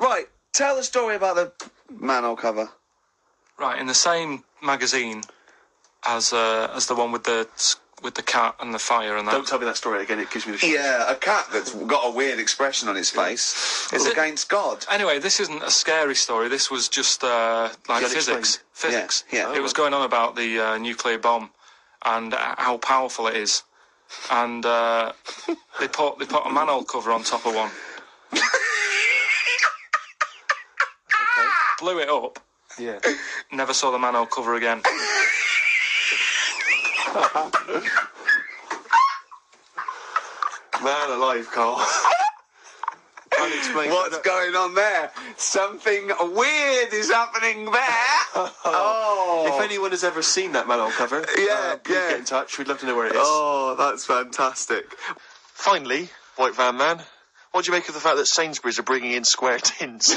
Right, 0.00 0.26
tell 0.52 0.76
the 0.76 0.82
story 0.82 1.14
about 1.16 1.36
the 1.36 1.52
manhole 1.90 2.36
cover. 2.36 2.70
Right, 3.58 3.78
in 3.78 3.86
the 3.86 3.94
same 3.94 4.44
magazine 4.62 5.22
as 6.06 6.32
uh, 6.32 6.72
as 6.74 6.86
the 6.86 6.94
one 6.94 7.12
with 7.12 7.24
the 7.24 7.46
with 8.02 8.14
the 8.14 8.22
cat 8.22 8.54
and 8.60 8.72
the 8.72 8.78
fire 8.78 9.18
and 9.18 9.28
that. 9.28 9.32
Don't 9.32 9.46
tell 9.46 9.58
me 9.58 9.66
that 9.66 9.76
story 9.76 10.02
again. 10.02 10.18
It 10.18 10.30
gives 10.30 10.46
me 10.46 10.52
the 10.52 10.58
shivers. 10.58 10.74
Yeah, 10.82 11.10
a 11.10 11.14
cat 11.16 11.46
that's 11.52 11.74
got 11.74 12.10
a 12.10 12.16
weird 12.16 12.38
expression 12.38 12.88
on 12.88 12.96
its 12.96 13.10
face 13.10 13.90
is 13.92 14.00
Is 14.00 14.06
it- 14.06 14.12
against 14.12 14.48
God. 14.48 14.86
Anyway, 14.90 15.18
this 15.18 15.38
isn't 15.40 15.62
a 15.62 15.70
scary 15.70 16.14
story. 16.14 16.48
This 16.48 16.70
was 16.70 16.88
just 16.88 17.22
uh, 17.22 17.68
like 17.90 18.00
Yeah, 18.00 18.08
physics. 18.08 18.54
explain. 18.56 18.64
Physics. 18.72 19.24
Yeah, 19.30 19.50
yeah. 19.50 19.56
It 19.58 19.62
was 19.62 19.74
going 19.74 19.92
on 19.92 20.02
about 20.06 20.34
the 20.34 20.58
uh, 20.58 20.78
nuclear 20.78 21.18
bomb 21.18 21.50
and 22.06 22.32
uh, 22.32 22.54
how 22.56 22.78
powerful 22.78 23.26
it 23.26 23.36
is. 23.36 23.62
And 24.30 24.64
uh, 24.64 25.12
they 25.78 25.86
put 25.88 26.18
they 26.18 26.24
put 26.24 26.46
a 26.46 26.50
manhole 26.50 26.84
cover 26.84 27.12
on 27.12 27.22
top 27.22 27.44
of 27.44 27.54
one. 27.54 27.70
Blew 31.80 31.98
it 31.98 32.08
up. 32.08 32.38
Yeah. 32.78 33.00
Never 33.52 33.74
saw 33.74 33.90
the 33.90 33.98
manhole 33.98 34.26
cover 34.26 34.54
again. 34.54 34.80
Man 40.82 41.10
alive, 41.10 41.48
Carl. 41.52 41.84
Trying. 43.72 43.90
What's 43.90 44.18
going 44.18 44.54
on 44.54 44.74
there? 44.74 45.10
Something 45.36 46.10
weird 46.20 46.92
is 46.92 47.10
happening 47.10 47.66
there. 47.66 47.74
oh. 48.64 49.44
If 49.48 49.60
anyone 49.64 49.90
has 49.92 50.04
ever 50.04 50.22
seen 50.22 50.52
that 50.52 50.66
manhole 50.68 50.90
cover, 50.90 51.24
Yeah, 51.38 51.72
uh, 51.72 51.76
please 51.76 51.94
yeah. 51.94 52.10
get 52.10 52.18
in 52.18 52.24
touch. 52.24 52.58
We'd 52.58 52.68
love 52.68 52.80
to 52.80 52.86
know 52.86 52.96
where 52.96 53.06
it 53.06 53.12
is. 53.12 53.18
Oh, 53.22 53.76
that's 53.78 54.04
fantastic. 54.04 54.84
Finally, 55.52 56.08
White 56.36 56.54
Van 56.56 56.76
Man, 56.76 57.00
what 57.52 57.64
do 57.64 57.72
you 57.72 57.78
make 57.78 57.88
of 57.88 57.94
the 57.94 58.00
fact 58.00 58.16
that 58.16 58.26
Sainsbury's 58.26 58.78
are 58.78 58.82
bringing 58.84 59.12
in 59.12 59.24
square 59.24 59.58
tins? 59.58 60.16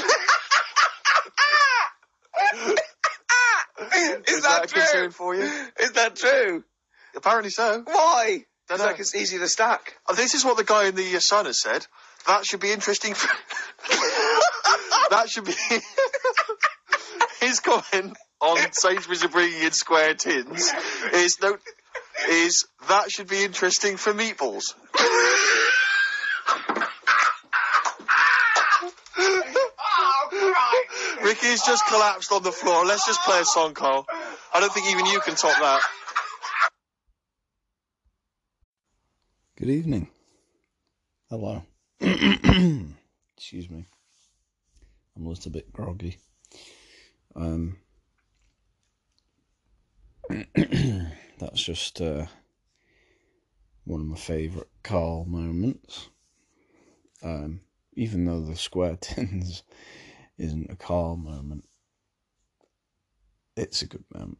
Is, 4.62 4.62
Is 4.62 4.62
that, 4.62 4.64
a 4.64 4.66
true? 4.66 4.80
concern 4.82 5.10
for 5.10 5.34
you? 5.34 5.50
Is 5.80 5.92
that 5.92 6.16
true? 6.16 6.64
Apparently 7.16 7.50
so. 7.50 7.82
Why? 7.86 8.44
Don't 8.68 8.76
It's 8.76 8.82
know. 8.82 8.86
like 8.90 9.00
it's 9.00 9.14
easy 9.14 9.38
to 9.38 9.48
stack. 9.48 9.94
Uh, 10.08 10.14
This 10.14 10.34
is 10.34 10.44
what 10.44 10.56
the 10.56 10.64
guy 10.64 10.86
in 10.86 10.94
the 10.94 11.16
uh, 11.16 11.20
Sun 11.20 11.46
has 11.46 11.58
said. 11.60 11.86
That 12.26 12.46
should 12.46 12.60
be 12.60 12.72
interesting. 12.72 13.14
For... 13.14 13.28
that 15.10 15.28
should 15.28 15.44
be 15.44 15.52
his 17.46 17.60
comment 17.60 18.16
on 18.40 18.72
Sainsbury's 18.72 19.22
are 19.24 19.28
bringing 19.28 19.62
in 19.62 19.72
square 19.72 20.14
tins. 20.14 20.72
Is 21.12 21.38
no, 21.42 21.56
is 22.30 22.66
that 22.88 23.10
should 23.10 23.28
be 23.28 23.44
interesting 23.44 23.96
for 23.98 24.12
meatballs. 24.14 24.74
Oh, 29.16 30.84
Ricky's 31.22 31.62
just 31.64 31.86
collapsed 31.86 32.32
on 32.32 32.42
the 32.42 32.52
floor. 32.52 32.84
Let's 32.84 33.06
just 33.06 33.20
play 33.22 33.40
a 33.40 33.44
song, 33.44 33.74
Carl. 33.74 34.06
I 34.54 34.60
don't 34.60 34.72
think 34.72 34.86
even 34.88 35.04
you 35.06 35.18
can 35.18 35.34
top 35.34 35.58
that. 35.58 35.80
Good 39.56 39.68
evening. 39.68 40.08
Hello. 41.28 41.64
Excuse 42.00 43.68
me. 43.68 43.84
I'm 45.16 45.26
a 45.26 45.28
little 45.28 45.50
bit 45.50 45.72
groggy. 45.72 46.18
Um, 47.34 47.78
that's 51.40 51.64
just 51.64 52.00
uh, 52.00 52.26
one 53.82 54.02
of 54.02 54.06
my 54.06 54.16
favourite 54.16 54.68
Carl 54.84 55.24
moments. 55.24 56.10
Um, 57.24 57.62
even 57.94 58.24
though 58.24 58.40
the 58.40 58.54
square 58.54 58.96
tins 59.00 59.64
isn't 60.38 60.70
a 60.70 60.76
Carl 60.76 61.16
moment, 61.16 61.64
it's 63.56 63.82
a 63.82 63.86
good 63.86 64.04
moment. 64.12 64.38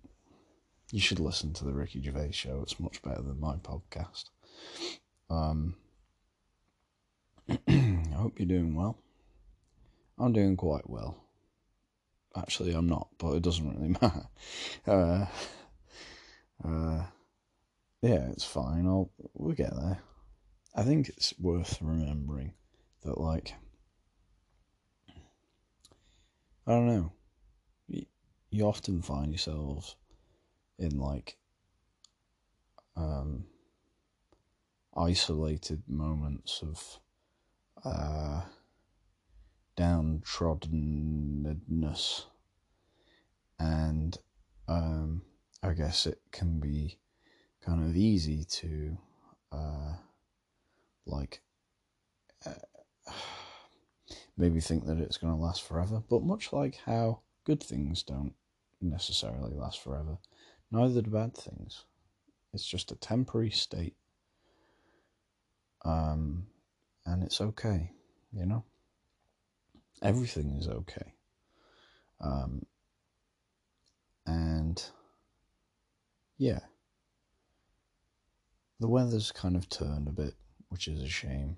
You 0.90 1.00
should 1.00 1.20
listen 1.20 1.52
to 1.54 1.64
the 1.64 1.72
Ricky 1.72 2.02
Gervais 2.02 2.32
show. 2.32 2.60
It's 2.62 2.78
much 2.80 3.02
better 3.02 3.22
than 3.22 3.40
my 3.40 3.56
podcast. 3.56 4.24
Um, 5.30 5.76
I 7.68 8.14
hope 8.14 8.38
you're 8.38 8.46
doing 8.46 8.74
well. 8.74 8.98
I'm 10.18 10.32
doing 10.32 10.56
quite 10.56 10.88
well. 10.88 11.16
Actually, 12.36 12.72
I'm 12.72 12.88
not, 12.88 13.08
but 13.18 13.34
it 13.34 13.42
doesn't 13.42 13.74
really 13.74 13.96
matter. 14.02 14.28
Uh, 14.86 15.26
uh, 16.64 17.04
yeah, 18.02 18.28
it's 18.30 18.44
fine. 18.44 18.86
I'll 18.86 19.10
we'll 19.34 19.54
get 19.54 19.74
there. 19.74 19.98
I 20.74 20.82
think 20.82 21.08
it's 21.08 21.32
worth 21.38 21.78
remembering 21.80 22.52
that, 23.02 23.18
like, 23.18 23.54
I 26.66 26.72
don't 26.72 26.86
know. 26.86 27.12
You, 28.54 28.66
often 28.66 29.02
find 29.02 29.32
yourselves 29.32 29.96
in 30.78 30.98
like 30.98 31.36
um 32.96 33.46
isolated 34.96 35.82
moments 35.88 36.62
of 36.62 37.00
uh, 37.84 38.42
downtroddenness, 39.76 42.26
and 43.58 44.16
um, 44.68 45.22
I 45.62 45.72
guess 45.72 46.06
it 46.06 46.20
can 46.30 46.60
be 46.60 46.98
kind 47.64 47.84
of 47.84 47.96
easy 47.96 48.44
to 48.44 48.96
uh, 49.50 49.94
like 51.06 51.40
uh, 52.46 52.52
maybe 54.36 54.60
think 54.60 54.86
that 54.86 54.98
it's 54.98 55.16
going 55.16 55.34
to 55.34 55.40
last 55.40 55.62
forever, 55.62 56.02
but 56.08 56.22
much 56.22 56.52
like 56.52 56.76
how 56.86 57.20
good 57.44 57.62
things 57.62 58.02
don't 58.02 58.34
necessarily 58.84 59.54
last 59.54 59.80
forever, 59.82 60.18
neither 60.70 61.02
do 61.02 61.10
bad 61.10 61.34
things. 61.36 61.84
It's 62.52 62.66
just 62.66 62.92
a 62.92 62.96
temporary 62.96 63.50
state 63.50 63.96
um, 65.84 66.46
and 67.06 67.22
it's 67.22 67.40
okay, 67.40 67.90
you 68.32 68.46
know. 68.46 68.64
Everything 70.02 70.56
is 70.58 70.68
okay, 70.68 71.14
um, 72.20 72.66
and 74.26 74.82
yeah, 76.36 76.60
the 78.80 78.88
weather's 78.88 79.32
kind 79.32 79.56
of 79.56 79.68
turned 79.68 80.08
a 80.08 80.12
bit, 80.12 80.34
which 80.68 80.88
is 80.88 81.02
a 81.02 81.08
shame. 81.08 81.56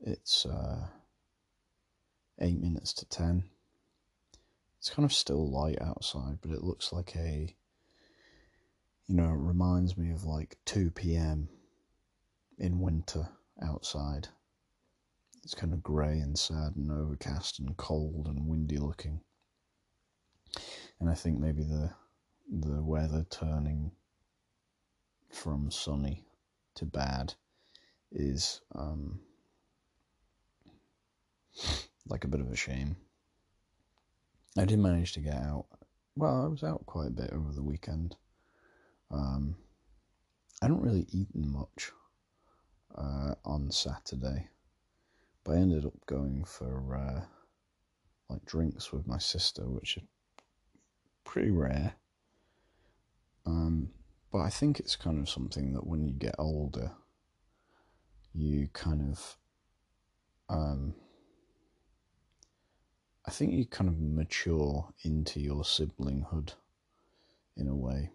It's 0.00 0.44
uh, 0.44 0.86
eight 2.40 2.60
minutes 2.60 2.92
to 2.94 3.06
ten. 3.06 3.44
It's 4.86 4.94
kind 4.94 5.04
of 5.04 5.12
still 5.12 5.50
light 5.50 5.82
outside, 5.82 6.38
but 6.40 6.52
it 6.52 6.62
looks 6.62 6.92
like 6.92 7.16
a, 7.16 7.52
you 9.08 9.16
know, 9.16 9.24
it 9.24 9.36
reminds 9.36 9.98
me 9.98 10.12
of 10.12 10.24
like 10.24 10.58
two 10.64 10.92
p.m 10.92 11.48
in 12.56 12.78
winter 12.78 13.28
outside. 13.60 14.28
It's 15.42 15.54
kind 15.54 15.72
of 15.72 15.82
grey 15.82 16.20
and 16.20 16.38
sad 16.38 16.76
and 16.76 16.92
overcast 16.92 17.58
and 17.58 17.76
cold 17.76 18.28
and 18.28 18.46
windy 18.46 18.78
looking. 18.78 19.22
And 21.00 21.10
I 21.10 21.14
think 21.14 21.40
maybe 21.40 21.64
the 21.64 21.90
the 22.48 22.80
weather 22.80 23.26
turning 23.28 23.90
from 25.30 25.68
sunny 25.72 26.28
to 26.76 26.86
bad 26.86 27.34
is 28.12 28.60
um, 28.72 29.18
like 32.06 32.22
a 32.22 32.28
bit 32.28 32.40
of 32.40 32.52
a 32.52 32.56
shame. 32.56 32.94
I 34.58 34.64
did 34.64 34.78
manage 34.78 35.12
to 35.12 35.20
get 35.20 35.34
out. 35.34 35.66
Well, 36.16 36.44
I 36.44 36.46
was 36.46 36.64
out 36.64 36.86
quite 36.86 37.08
a 37.08 37.10
bit 37.10 37.30
over 37.32 37.52
the 37.52 37.62
weekend. 37.62 38.16
Um, 39.10 39.56
I 40.62 40.68
don't 40.68 40.82
really 40.82 41.06
eat 41.12 41.28
much 41.34 41.92
uh, 42.96 43.34
on 43.44 43.70
Saturday, 43.70 44.48
but 45.44 45.52
I 45.52 45.56
ended 45.56 45.84
up 45.84 46.06
going 46.06 46.44
for 46.44 46.96
uh, 46.96 47.20
like 48.30 48.44
drinks 48.46 48.92
with 48.92 49.06
my 49.06 49.18
sister, 49.18 49.68
which 49.68 49.98
are 49.98 50.06
pretty 51.24 51.50
rare. 51.50 51.94
Um, 53.44 53.90
but 54.32 54.38
I 54.38 54.48
think 54.50 54.80
it's 54.80 54.96
kind 54.96 55.20
of 55.20 55.28
something 55.28 55.74
that 55.74 55.86
when 55.86 56.06
you 56.06 56.14
get 56.14 56.34
older, 56.38 56.92
you 58.34 58.68
kind 58.72 59.02
of, 59.10 59.36
um, 60.48 60.94
I 63.26 63.32
think 63.32 63.52
you 63.52 63.66
kind 63.66 63.90
of 63.90 63.98
mature 63.98 64.88
into 65.02 65.40
your 65.40 65.62
siblinghood 65.62 66.52
in 67.56 67.66
a 67.66 67.74
way. 67.74 68.10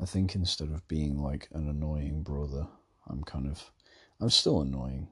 I 0.00 0.04
think 0.06 0.34
instead 0.34 0.70
of 0.70 0.88
being 0.88 1.22
like 1.22 1.48
an 1.52 1.68
annoying 1.68 2.22
brother, 2.22 2.66
I'm 3.08 3.22
kind 3.22 3.46
of, 3.46 3.70
I'm 4.20 4.30
still 4.30 4.62
annoying, 4.62 5.08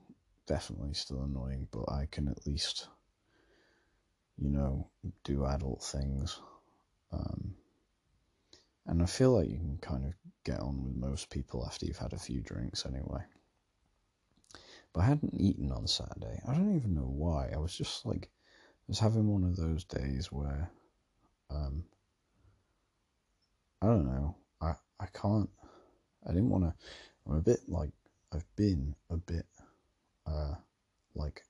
definitely 0.46 0.94
still 0.94 1.22
annoying, 1.22 1.68
but 1.70 1.84
I 1.92 2.08
can 2.10 2.26
at 2.28 2.46
least, 2.46 2.88
you 4.36 4.50
know, 4.50 4.88
do 5.22 5.44
adult 5.44 5.84
things. 5.84 6.40
Um, 7.12 7.54
and 8.86 9.02
I 9.02 9.06
feel 9.06 9.32
like 9.32 9.48
you 9.48 9.58
can 9.58 9.78
kind 9.80 10.06
of 10.06 10.12
get 10.44 10.60
on 10.60 10.82
with 10.82 10.96
most 10.96 11.30
people 11.30 11.64
after 11.64 11.86
you've 11.86 11.98
had 11.98 12.14
a 12.14 12.18
few 12.18 12.40
drinks 12.40 12.84
anyway. 12.84 13.22
But 14.94 15.02
I 15.02 15.06
hadn't 15.06 15.34
eaten 15.40 15.70
on 15.70 15.86
Saturday. 15.86 16.40
I 16.46 16.54
don't 16.54 16.76
even 16.76 16.94
know 16.94 17.10
why. 17.10 17.50
I 17.54 17.58
was 17.58 17.76
just 17.76 18.06
like, 18.06 18.30
I 18.32 18.84
was 18.88 18.98
having 18.98 19.28
one 19.28 19.44
of 19.44 19.56
those 19.56 19.84
days 19.84 20.32
where, 20.32 20.70
um, 21.50 21.84
I 23.82 23.86
don't 23.86 24.06
know. 24.06 24.36
I 24.60 24.74
I 24.98 25.06
can't. 25.12 25.50
I 26.26 26.32
didn't 26.32 26.50
want 26.50 26.64
to. 26.64 26.74
I'm 27.26 27.36
a 27.36 27.40
bit 27.40 27.60
like 27.68 27.92
I've 28.32 28.46
been 28.56 28.94
a 29.10 29.16
bit, 29.16 29.46
uh, 30.26 30.54
like. 31.14 31.44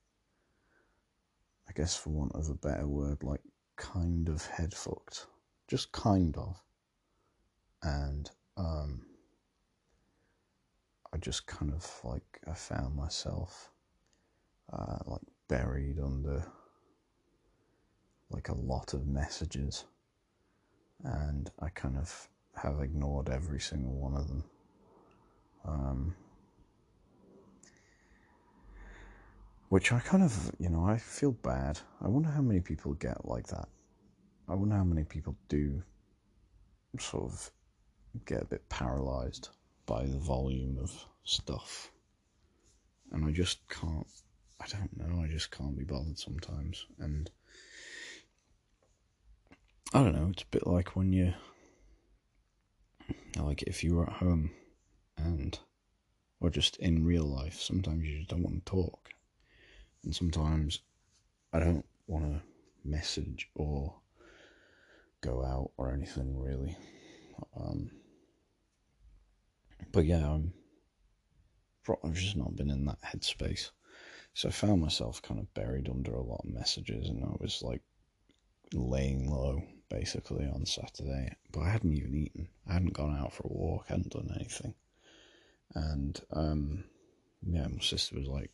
I 1.67 1.71
guess 1.71 1.95
for 1.95 2.09
want 2.09 2.33
of 2.33 2.49
a 2.49 2.55
better 2.55 2.87
word, 2.87 3.23
like 3.23 3.41
kind 3.77 4.27
of 4.27 4.45
head 4.45 4.73
fucked, 4.73 5.27
just 5.67 5.91
kind 5.91 6.35
of, 6.37 6.61
and 7.83 8.29
um. 8.57 9.08
I 11.13 11.17
just 11.17 11.47
kind 11.47 11.71
of 11.73 11.85
like 12.03 12.39
I 12.47 12.53
found 12.53 12.95
myself 12.95 13.71
uh, 14.71 14.99
like 15.05 15.21
buried 15.47 15.99
under 15.99 16.43
like 18.29 18.49
a 18.49 18.55
lot 18.55 18.93
of 18.93 19.07
messages, 19.07 19.85
and 21.03 21.49
I 21.59 21.69
kind 21.69 21.97
of 21.97 22.29
have 22.55 22.79
ignored 22.81 23.29
every 23.29 23.59
single 23.59 23.93
one 23.93 24.15
of 24.15 24.27
them. 24.27 24.43
Um, 25.65 26.15
which 29.69 29.91
I 29.91 29.99
kind 29.99 30.23
of, 30.23 30.51
you 30.59 30.69
know, 30.69 30.85
I 30.85 30.97
feel 30.97 31.31
bad. 31.31 31.79
I 32.01 32.07
wonder 32.07 32.29
how 32.29 32.41
many 32.41 32.59
people 32.59 32.93
get 32.93 33.25
like 33.25 33.47
that. 33.47 33.67
I 34.47 34.55
wonder 34.55 34.75
how 34.75 34.83
many 34.83 35.03
people 35.03 35.35
do 35.47 35.81
sort 36.99 37.31
of 37.31 37.51
get 38.25 38.41
a 38.41 38.45
bit 38.45 38.67
paralyzed 38.69 39.49
by 39.89 40.05
the 40.05 40.19
volume 40.19 40.77
of 40.79 40.93
stuff. 41.23 41.89
And 43.11 43.25
I 43.25 43.31
just 43.31 43.67
can't, 43.69 44.05
I 44.61 44.67
don't 44.67 44.95
know, 44.95 45.23
I 45.23 45.27
just 45.27 45.49
can't 45.49 45.75
be 45.75 45.83
bothered 45.83 46.19
sometimes. 46.19 46.85
And 46.99 47.27
I 49.91 50.03
don't 50.03 50.13
know, 50.13 50.29
it's 50.31 50.43
a 50.43 50.51
bit 50.51 50.67
like 50.67 50.95
when 50.95 51.11
you, 51.11 51.33
like 53.35 53.63
if 53.63 53.83
you 53.83 53.95
were 53.95 54.05
at 54.05 54.17
home 54.17 54.51
and, 55.17 55.57
or 56.39 56.51
just 56.51 56.77
in 56.77 57.03
real 57.03 57.25
life, 57.25 57.59
sometimes 57.59 58.05
you 58.05 58.19
just 58.19 58.29
don't 58.29 58.43
want 58.43 58.63
to 58.63 58.71
talk. 58.71 59.09
And 60.03 60.15
sometimes 60.15 60.81
I 61.51 61.59
don't 61.59 61.85
want 62.05 62.25
to 62.25 62.41
message 62.87 63.49
or 63.55 63.95
go 65.21 65.43
out 65.43 65.71
or 65.77 65.91
anything 65.91 66.39
really. 66.39 66.77
Um, 67.59 67.89
but 69.91 70.05
yeah, 70.05 70.25
I'm. 70.29 70.53
I've 72.03 72.13
just 72.13 72.37
not 72.37 72.55
been 72.55 72.69
in 72.69 72.85
that 72.85 73.01
headspace, 73.01 73.71
so 74.35 74.49
I 74.49 74.51
found 74.51 74.81
myself 74.81 75.23
kind 75.23 75.39
of 75.39 75.51
buried 75.55 75.89
under 75.89 76.13
a 76.13 76.21
lot 76.21 76.41
of 76.43 76.53
messages, 76.53 77.09
and 77.09 77.23
I 77.23 77.31
was 77.39 77.63
like 77.63 77.81
laying 78.73 79.27
low 79.27 79.63
basically 79.89 80.45
on 80.45 80.67
Saturday. 80.67 81.35
But 81.51 81.61
I 81.61 81.69
hadn't 81.69 81.95
even 81.95 82.13
eaten. 82.13 82.49
I 82.67 82.73
hadn't 82.73 82.93
gone 82.93 83.17
out 83.17 83.33
for 83.33 83.43
a 83.43 83.51
walk. 83.51 83.85
I 83.89 83.93
hadn't 83.93 84.11
done 84.11 84.31
anything, 84.35 84.75
and 85.73 86.19
um, 86.31 86.83
yeah, 87.41 87.67
my 87.67 87.81
sister 87.81 88.15
was 88.17 88.27
like, 88.27 88.51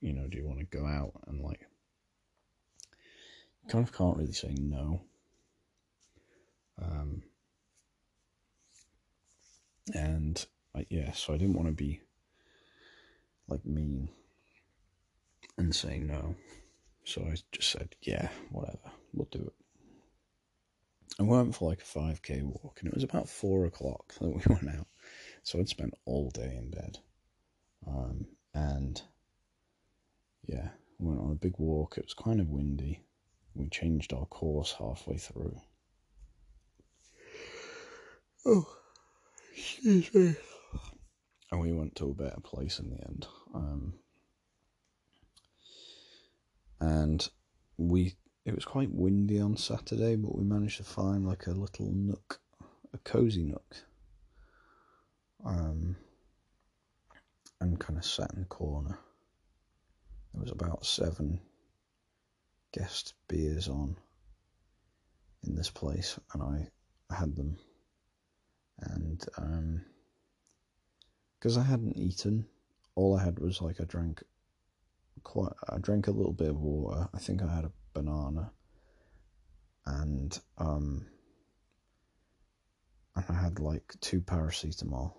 you 0.00 0.12
know, 0.12 0.28
do 0.28 0.38
you 0.38 0.46
want 0.46 0.60
to 0.60 0.76
go 0.76 0.86
out 0.86 1.12
and 1.26 1.40
like, 1.40 1.66
kind 3.68 3.86
of 3.86 3.92
can't 3.92 4.16
really 4.16 4.32
say 4.32 4.54
no. 4.58 5.00
Um, 6.80 7.22
and 9.94 10.44
I, 10.76 10.86
yeah, 10.90 11.12
so 11.12 11.32
I 11.32 11.36
didn't 11.38 11.54
want 11.54 11.68
to 11.68 11.74
be 11.74 12.00
like 13.48 13.64
mean 13.64 14.08
and 15.56 15.74
say 15.74 15.98
no. 15.98 16.34
So 17.04 17.22
I 17.22 17.36
just 17.52 17.70
said, 17.70 17.94
yeah, 18.02 18.28
whatever, 18.50 18.90
we'll 19.12 19.28
do 19.30 19.40
it. 19.40 19.54
I 21.20 21.22
went 21.22 21.54
for 21.54 21.68
like 21.68 21.80
a 21.80 21.98
5k 21.98 22.42
walk, 22.42 22.78
and 22.80 22.88
it 22.88 22.94
was 22.94 23.04
about 23.04 23.28
four 23.28 23.66
o'clock 23.66 24.14
that 24.20 24.28
we 24.28 24.42
went 24.52 24.68
out. 24.68 24.88
So 25.42 25.58
I'd 25.58 25.68
spent 25.68 25.94
all 26.06 26.30
day 26.30 26.56
in 26.56 26.70
bed. 26.70 26.98
Um, 27.86 28.26
and 28.54 29.00
yeah, 30.46 30.70
we 30.98 31.08
went 31.08 31.20
on 31.20 31.30
a 31.30 31.36
big 31.36 31.58
walk. 31.58 31.98
It 31.98 32.04
was 32.04 32.14
kind 32.14 32.40
of 32.40 32.48
windy. 32.48 33.04
We 33.54 33.68
changed 33.68 34.12
our 34.12 34.26
course 34.26 34.74
halfway 34.78 35.18
through. 35.18 35.60
Oh. 38.46 38.66
Excuse 39.56 40.14
me. 40.14 40.36
And 41.50 41.60
we 41.60 41.72
went 41.72 41.94
to 41.96 42.10
a 42.10 42.14
better 42.14 42.40
place 42.42 42.78
in 42.78 42.90
the 42.90 43.00
end. 43.06 43.26
Um, 43.54 43.94
and 46.80 47.28
we, 47.78 48.14
it 48.44 48.54
was 48.54 48.64
quite 48.64 48.90
windy 48.92 49.40
on 49.40 49.56
Saturday, 49.56 50.16
but 50.16 50.36
we 50.36 50.44
managed 50.44 50.78
to 50.78 50.84
find 50.84 51.26
like 51.26 51.46
a 51.46 51.52
little 51.52 51.90
nook, 51.92 52.40
a 52.92 52.98
cozy 52.98 53.44
nook. 53.44 53.76
Um, 55.44 55.96
and 57.60 57.78
kind 57.78 57.98
of 57.98 58.04
sat 58.04 58.32
in 58.34 58.40
the 58.40 58.46
corner. 58.46 58.98
There 60.32 60.42
was 60.42 60.50
about 60.50 60.84
seven 60.84 61.40
guest 62.72 63.14
beers 63.28 63.68
on 63.68 63.96
in 65.46 65.54
this 65.54 65.70
place, 65.70 66.18
and 66.32 66.42
I 66.42 67.14
had 67.14 67.36
them 67.36 67.56
and 68.80 69.24
um, 69.36 69.84
because 71.38 71.58
I 71.58 71.62
hadn't 71.62 71.96
eaten, 71.96 72.46
all 72.94 73.16
I 73.16 73.24
had 73.24 73.38
was 73.38 73.60
like 73.60 73.80
I 73.80 73.84
drank 73.84 74.22
quite. 75.22 75.52
I 75.68 75.78
drank 75.78 76.06
a 76.06 76.12
little 76.12 76.32
bit 76.32 76.50
of 76.50 76.60
water. 76.60 77.08
I 77.14 77.18
think 77.18 77.42
I 77.42 77.54
had 77.54 77.64
a 77.64 77.72
banana, 77.92 78.50
and 79.86 80.38
um, 80.58 81.06
and 83.16 83.24
I 83.28 83.34
had 83.34 83.60
like 83.60 83.94
two 84.00 84.20
paracetamol 84.20 85.12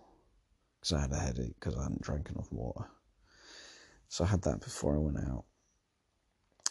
because 0.80 0.94
I 0.94 1.02
had 1.02 1.12
a 1.12 1.18
headache 1.18 1.56
because 1.60 1.78
I 1.78 1.84
hadn't 1.84 2.02
drank 2.02 2.30
enough 2.30 2.52
water. 2.52 2.86
So 4.07 4.24
I 4.24 4.28
had 4.28 4.42
that 4.44 4.62
before 4.62 4.96
I 4.96 5.00
went 5.00 5.18
out. 5.18 5.46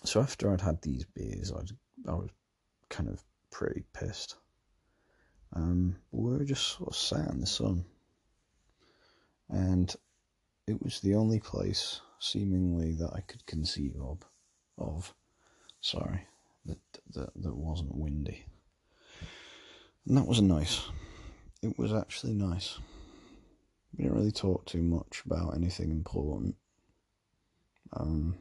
So 0.05 0.21
after 0.21 0.53
I'd 0.53 0.61
had 0.61 0.83
these 0.83 1.05
beers, 1.05 1.53
I 1.53 2.11
I 2.11 2.15
was 2.15 2.31
kind 2.91 3.09
of 3.09 3.23
pretty 3.51 3.85
pissed. 3.93 4.37
Um, 5.55 5.97
we 6.11 6.33
were 6.33 6.45
just 6.45 6.67
sort 6.67 6.91
of 6.91 6.97
sat 6.97 7.31
in 7.31 7.41
the 7.41 7.47
sun. 7.47 7.85
And 9.49 9.95
it 10.67 10.83
was 10.83 11.01
the 11.01 11.15
only 11.15 11.39
place, 11.39 12.01
seemingly, 12.19 12.95
that 12.95 13.13
I 13.15 13.21
could 13.21 13.47
conceive 13.47 13.95
of, 14.01 14.19
of 14.79 15.15
sorry, 15.81 16.27
that, 16.67 16.79
that, 17.13 17.31
that 17.37 17.55
wasn't 17.55 17.95
windy. 17.95 18.45
And 20.07 20.17
that 20.17 20.27
was 20.27 20.43
nice. 20.43 20.83
It 21.63 21.79
was 21.79 21.93
actually 21.93 22.35
nice. 22.35 22.79
We 23.97 24.05
didn't 24.05 24.19
really 24.19 24.33
talk 24.33 24.67
too 24.67 24.83
much 24.83 25.23
about 25.25 25.55
anything 25.55 25.91
important. 25.91 26.57
Um, 27.93 28.37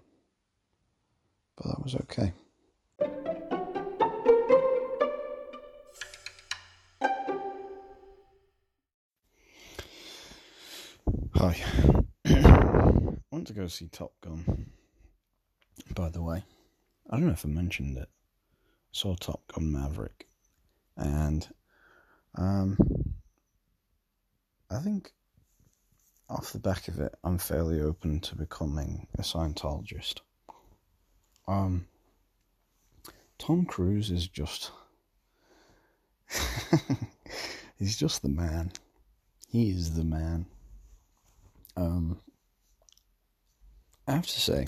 but 1.56 1.68
that 1.68 1.84
was 1.84 1.96
okay. 1.96 2.34
I 13.44 13.46
went 13.46 13.58
to 13.58 13.62
go 13.62 13.68
see 13.68 13.90
Top 13.90 14.14
Gun. 14.22 14.68
By 15.94 16.08
the 16.08 16.22
way, 16.22 16.46
I 17.10 17.18
don't 17.18 17.26
know 17.26 17.34
if 17.34 17.46
I 17.46 17.50
mentioned 17.50 17.98
it. 17.98 18.08
I 18.08 18.94
saw 18.94 19.16
Top 19.16 19.42
Gun 19.54 19.70
Maverick, 19.70 20.28
and 20.96 21.46
um, 22.36 22.78
I 24.72 24.80
think 24.80 25.12
off 26.30 26.54
the 26.54 26.60
back 26.60 26.88
of 26.88 27.02
it, 27.02 27.14
I'm 27.26 27.38
fairly 27.38 27.82
open 27.82 28.22
to 28.22 28.38
becoming 28.38 29.08
a 29.20 29.24
Scientologist. 29.24 30.22
Um, 31.46 31.88
Tom 33.40 33.66
Cruise 33.66 34.10
is 34.10 34.26
just. 34.26 34.72
he's 37.78 37.98
just 37.98 38.22
the 38.22 38.30
man. 38.30 38.72
He 39.50 39.70
is 39.70 39.96
the 39.96 40.06
man. 40.06 40.46
Um, 41.76 42.22
I 44.08 44.14
have 44.14 44.28
to 44.28 44.42
say, 44.42 44.68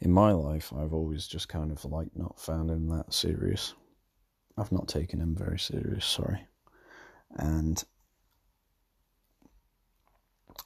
in 0.00 0.12
my 0.12 0.32
life, 0.32 0.72
I've 0.72 0.92
always 0.92 1.26
just 1.26 1.48
kind 1.48 1.72
of 1.72 1.84
like 1.84 2.08
not 2.14 2.38
found 2.38 2.70
him 2.70 2.88
that 2.88 3.12
serious. 3.12 3.74
I've 4.56 4.72
not 4.72 4.88
taken 4.88 5.20
him 5.20 5.34
very 5.34 5.58
serious, 5.58 6.04
sorry. 6.04 6.46
And 7.36 7.82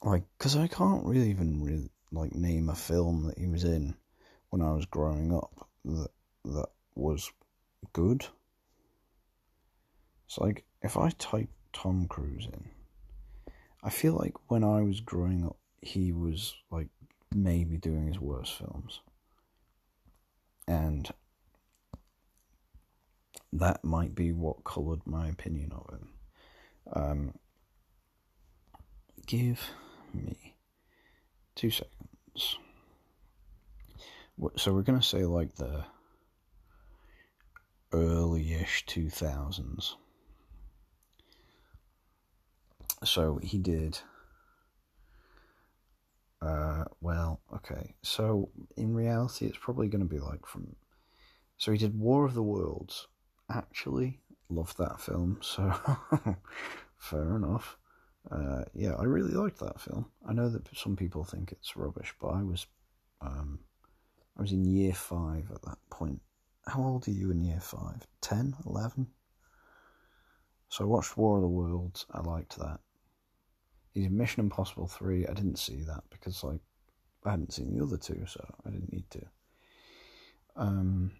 like, 0.03 0.23
because 0.37 0.55
I 0.55 0.67
can't 0.67 1.05
really 1.05 1.29
even 1.29 1.89
like 2.11 2.35
name 2.35 2.69
a 2.69 2.75
film 2.75 3.23
that 3.27 3.37
he 3.37 3.47
was 3.47 3.63
in 3.63 3.95
when 4.49 4.61
I 4.61 4.73
was 4.73 4.85
growing 4.85 5.33
up 5.33 5.67
that 5.85 6.09
that 6.45 6.69
was 6.95 7.31
good. 7.93 8.25
It's 10.27 10.37
like 10.37 10.63
if 10.81 10.97
I 10.97 11.09
type 11.17 11.49
Tom 11.73 12.07
Cruise 12.07 12.47
in 12.51 12.69
I 13.83 13.89
feel 13.89 14.13
like 14.13 14.33
when 14.47 14.63
I 14.63 14.81
was 14.81 14.99
growing 14.99 15.43
up, 15.43 15.57
he 15.81 16.11
was 16.11 16.53
like 16.69 16.87
maybe 17.33 17.77
doing 17.77 18.07
his 18.07 18.19
worst 18.19 18.53
films. 18.53 19.01
And 20.67 21.09
that 23.53 23.83
might 23.83 24.15
be 24.15 24.31
what 24.31 24.63
coloured 24.63 25.05
my 25.05 25.27
opinion 25.27 25.71
of 25.73 25.89
him. 25.93 26.09
Um, 26.93 27.33
give 29.25 29.71
me 30.13 30.55
two 31.55 31.69
seconds. 31.69 32.57
So 34.57 34.73
we're 34.73 34.81
gonna 34.81 35.03
say 35.03 35.25
like 35.25 35.55
the 35.55 35.83
early-ish 37.91 38.85
two 38.85 39.09
thousands. 39.09 39.97
So 43.03 43.39
he 43.43 43.57
did. 43.57 43.99
Uh, 46.41 46.85
well, 47.01 47.41
okay. 47.55 47.93
So 48.01 48.49
in 48.77 48.93
reality, 48.93 49.45
it's 49.45 49.57
probably 49.57 49.87
going 49.87 50.01
to 50.01 50.09
be 50.09 50.19
like 50.19 50.45
from. 50.45 50.75
So 51.57 51.71
he 51.71 51.77
did 51.77 51.99
War 51.99 52.25
of 52.25 52.33
the 52.33 52.43
Worlds. 52.43 53.07
Actually, 53.49 54.19
loved 54.49 54.77
that 54.77 54.99
film. 54.99 55.39
So 55.43 55.73
fair 56.97 57.35
enough. 57.35 57.77
Uh, 58.29 58.63
yeah, 58.73 58.93
I 58.93 59.03
really 59.03 59.31
liked 59.31 59.59
that 59.59 59.81
film. 59.81 60.05
I 60.27 60.33
know 60.33 60.49
that 60.49 60.67
some 60.75 60.95
people 60.95 61.23
think 61.23 61.51
it's 61.51 61.75
rubbish, 61.75 62.13
but 62.21 62.29
I 62.29 62.43
was, 62.43 62.67
um, 63.21 63.59
I 64.37 64.41
was 64.41 64.51
in 64.51 64.63
year 64.65 64.93
five 64.93 65.49
at 65.51 65.63
that 65.63 65.79
point. 65.89 66.21
How 66.67 66.83
old 66.83 67.07
are 67.07 67.11
you 67.11 67.31
in 67.31 67.43
year 67.43 67.59
five? 67.59 68.05
10, 68.21 68.55
11? 68.67 69.07
So 70.69 70.83
I 70.83 70.87
watched 70.87 71.17
War 71.17 71.37
of 71.37 71.41
the 71.41 71.47
Worlds. 71.47 72.05
I 72.11 72.21
liked 72.21 72.57
that. 72.59 72.79
He's 73.93 74.09
Mission 74.09 74.41
Impossible 74.41 74.87
3. 74.87 75.27
I 75.27 75.33
didn't 75.33 75.59
see 75.59 75.83
that 75.83 76.03
because, 76.09 76.43
like, 76.43 76.61
I 77.25 77.31
hadn't 77.31 77.53
seen 77.53 77.75
the 77.75 77.83
other 77.83 77.97
two, 77.97 78.25
so 78.25 78.43
I 78.65 78.69
didn't 78.69 78.91
need 78.91 79.09
to. 79.11 79.21
Um, 80.55 81.11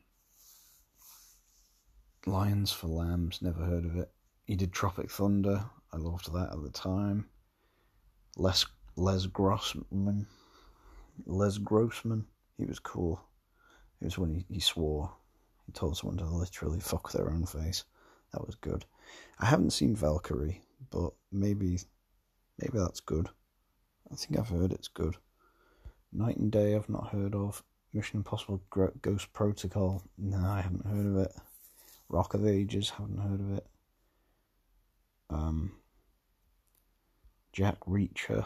Lions 2.25 2.71
for 2.71 2.87
Lambs, 2.87 3.41
never 3.41 3.63
heard 3.63 3.85
of 3.85 3.97
it. 3.97 4.11
He 4.45 4.55
did 4.55 4.71
Tropic 4.71 5.09
Thunder. 5.09 5.65
I 5.91 5.97
loved 5.97 6.31
that 6.33 6.51
at 6.51 6.63
the 6.63 6.69
time. 6.69 7.29
Les 8.37 8.65
Les 8.95 9.25
Grossman, 9.27 10.27
Les 11.25 11.57
Grossman. 11.57 12.25
He 12.57 12.65
was 12.65 12.79
cool. 12.79 13.21
It 14.01 14.05
was 14.05 14.17
when 14.17 14.33
he, 14.33 14.45
he 14.49 14.59
swore. 14.59 15.11
He 15.65 15.71
told 15.71 15.97
someone 15.97 16.17
to 16.17 16.25
literally 16.25 16.79
fuck 16.79 17.11
their 17.11 17.29
own 17.29 17.45
face. 17.45 17.83
That 18.33 18.45
was 18.45 18.55
good. 18.55 18.85
I 19.39 19.45
haven't 19.45 19.71
seen 19.71 19.95
Valkyrie, 19.95 20.61
but 20.89 21.13
maybe 21.31 21.79
maybe 22.61 22.77
that's 22.77 22.99
good. 22.99 23.29
I 24.11 24.15
think 24.15 24.39
I've 24.39 24.49
heard 24.49 24.71
it's 24.71 24.87
good. 24.87 25.15
Knight 26.11 26.37
and 26.37 26.51
Day 26.51 26.75
I've 26.75 26.89
not 26.89 27.09
heard 27.09 27.35
of. 27.35 27.63
Mission 27.93 28.17
Impossible 28.17 28.61
Ghost 29.01 29.33
Protocol. 29.33 30.01
No, 30.17 30.37
I 30.37 30.61
haven't 30.61 30.85
heard 30.85 31.05
of 31.05 31.17
it. 31.17 31.31
Rock 32.09 32.33
of 32.33 32.45
Ages, 32.45 32.89
haven't 32.89 33.19
heard 33.19 33.39
of 33.39 33.57
it. 33.57 33.67
Um, 35.29 35.73
Jack 37.53 37.79
Reacher, 37.81 38.45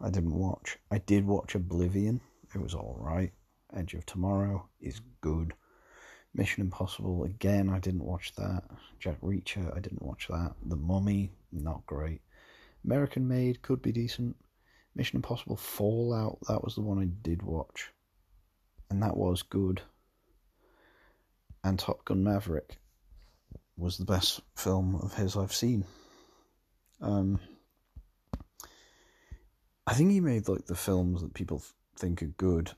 I 0.00 0.10
didn't 0.10 0.34
watch. 0.34 0.78
I 0.90 0.98
did 0.98 1.26
watch 1.26 1.54
Oblivion. 1.54 2.20
It 2.54 2.60
was 2.60 2.74
all 2.74 2.96
right. 2.98 3.32
Edge 3.74 3.94
of 3.94 4.06
Tomorrow 4.06 4.68
is 4.80 5.00
good. 5.20 5.54
Mission 6.34 6.62
Impossible 6.62 7.24
again. 7.24 7.68
I 7.70 7.78
didn't 7.78 8.04
watch 8.04 8.34
that. 8.36 8.64
Jack 8.98 9.20
Reacher. 9.20 9.74
I 9.76 9.80
didn't 9.80 10.02
watch 10.02 10.28
that. 10.28 10.52
The 10.66 10.76
Mummy, 10.76 11.32
not 11.52 11.84
great. 11.86 12.20
American 12.84 13.26
Made 13.26 13.62
could 13.62 13.82
be 13.82 13.92
decent. 13.92 14.36
Mission 14.94 15.16
Impossible 15.16 15.56
Fallout. 15.56 16.38
That 16.48 16.64
was 16.64 16.74
the 16.74 16.80
one 16.80 16.98
I 16.98 17.06
did 17.22 17.42
watch, 17.42 17.92
and 18.90 19.02
that 19.02 19.16
was 19.16 19.42
good. 19.42 19.82
And 21.62 21.78
Top 21.78 22.04
Gun 22.04 22.22
Maverick 22.22 22.78
was 23.76 23.98
the 23.98 24.04
best 24.04 24.40
film 24.56 24.94
of 24.96 25.14
his 25.14 25.36
I've 25.36 25.52
seen. 25.52 25.84
Um, 27.00 27.40
I 29.86 29.94
think 29.94 30.10
he 30.10 30.20
made 30.20 30.48
like 30.48 30.66
the 30.66 30.74
films 30.74 31.22
that 31.22 31.34
people 31.34 31.62
think 31.98 32.22
are 32.22 32.26
good 32.26 32.72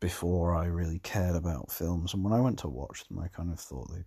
before 0.00 0.54
I 0.54 0.66
really 0.66 0.98
cared 0.98 1.36
about 1.36 1.72
films. 1.72 2.14
And 2.14 2.22
when 2.22 2.32
I 2.32 2.40
went 2.40 2.58
to 2.60 2.68
watch 2.68 3.06
them, 3.08 3.18
I 3.18 3.28
kind 3.28 3.50
of 3.50 3.60
thought 3.60 3.90
they, 3.92 4.04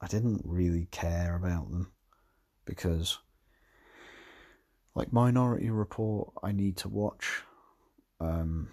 I 0.00 0.06
didn't 0.06 0.42
really 0.44 0.88
care 0.90 1.36
about 1.36 1.70
them 1.70 1.92
because, 2.64 3.18
like 4.94 5.12
Minority 5.12 5.70
Report, 5.70 6.32
I 6.42 6.52
need 6.52 6.76
to 6.78 6.88
watch. 6.88 7.42
Um, 8.20 8.68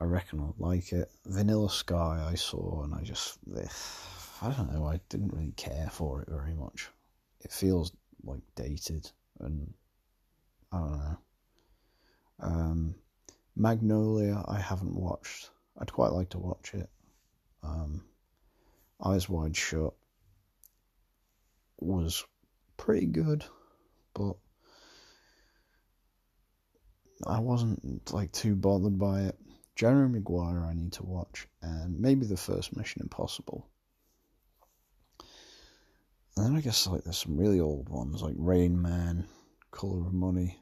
I 0.00 0.04
reckon 0.04 0.40
I'll 0.40 0.54
like 0.58 0.92
it. 0.92 1.10
Vanilla 1.26 1.70
Sky, 1.70 2.26
I 2.28 2.34
saw, 2.34 2.82
and 2.82 2.94
I 2.94 3.02
just, 3.02 3.38
I 4.42 4.50
don't 4.50 4.72
know, 4.72 4.86
I 4.86 5.00
didn't 5.08 5.32
really 5.32 5.52
care 5.56 5.88
for 5.92 6.22
it 6.22 6.28
very 6.28 6.54
much. 6.54 6.88
It 7.40 7.52
feels 7.52 7.92
like 8.24 8.40
dated, 8.54 9.10
and 9.40 9.72
I 10.72 10.78
don't 10.78 10.98
know. 10.98 11.18
Um, 12.40 12.94
Magnolia, 13.54 14.42
I 14.46 14.58
haven't 14.58 14.94
watched. 14.94 15.50
I'd 15.78 15.92
quite 15.92 16.12
like 16.12 16.30
to 16.30 16.38
watch 16.38 16.74
it. 16.74 16.88
Um, 17.62 18.04
Eyes 19.02 19.28
Wide 19.28 19.56
Shut 19.56 19.94
was 21.78 22.24
pretty 22.76 23.06
good, 23.06 23.44
but 24.14 24.36
I 27.24 27.38
wasn't 27.40 28.12
like 28.12 28.32
too 28.32 28.54
bothered 28.54 28.98
by 28.98 29.22
it. 29.22 29.38
Jerry 29.74 30.08
Maguire, 30.08 30.64
I 30.64 30.74
need 30.74 30.92
to 30.94 31.04
watch, 31.04 31.46
and 31.62 31.98
maybe 32.00 32.26
the 32.26 32.36
first 32.36 32.76
Mission 32.76 33.02
Impossible. 33.02 33.68
And 36.36 36.46
then 36.46 36.56
I 36.56 36.60
guess 36.60 36.86
like 36.86 37.04
there's 37.04 37.18
some 37.18 37.36
really 37.36 37.60
old 37.60 37.88
ones 37.88 38.22
like 38.22 38.34
Rain 38.36 38.80
Man, 38.80 39.26
Color 39.70 40.06
of 40.06 40.12
Money, 40.12 40.58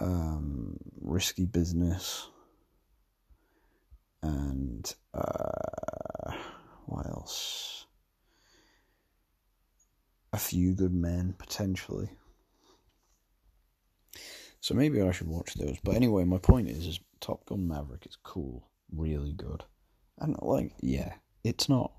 um, 0.00 0.76
Risky 1.00 1.46
Business, 1.46 2.28
and 4.22 4.92
uh, 5.14 6.32
what 6.86 7.06
else? 7.06 7.86
A 10.32 10.38
Few 10.38 10.74
Good 10.74 10.94
Men 10.94 11.34
potentially. 11.38 12.10
So 14.60 14.74
maybe 14.74 15.00
I 15.00 15.12
should 15.12 15.28
watch 15.28 15.54
those. 15.54 15.76
But 15.82 15.94
anyway, 15.94 16.24
my 16.24 16.38
point 16.38 16.68
is, 16.68 16.86
is 16.86 17.00
Top 17.20 17.46
Gun 17.46 17.66
Maverick 17.68 18.06
is 18.06 18.16
cool, 18.22 18.68
really 18.92 19.32
good, 19.32 19.64
and 20.18 20.36
like 20.42 20.72
yeah, 20.80 21.14
it's 21.44 21.68
not 21.68 21.92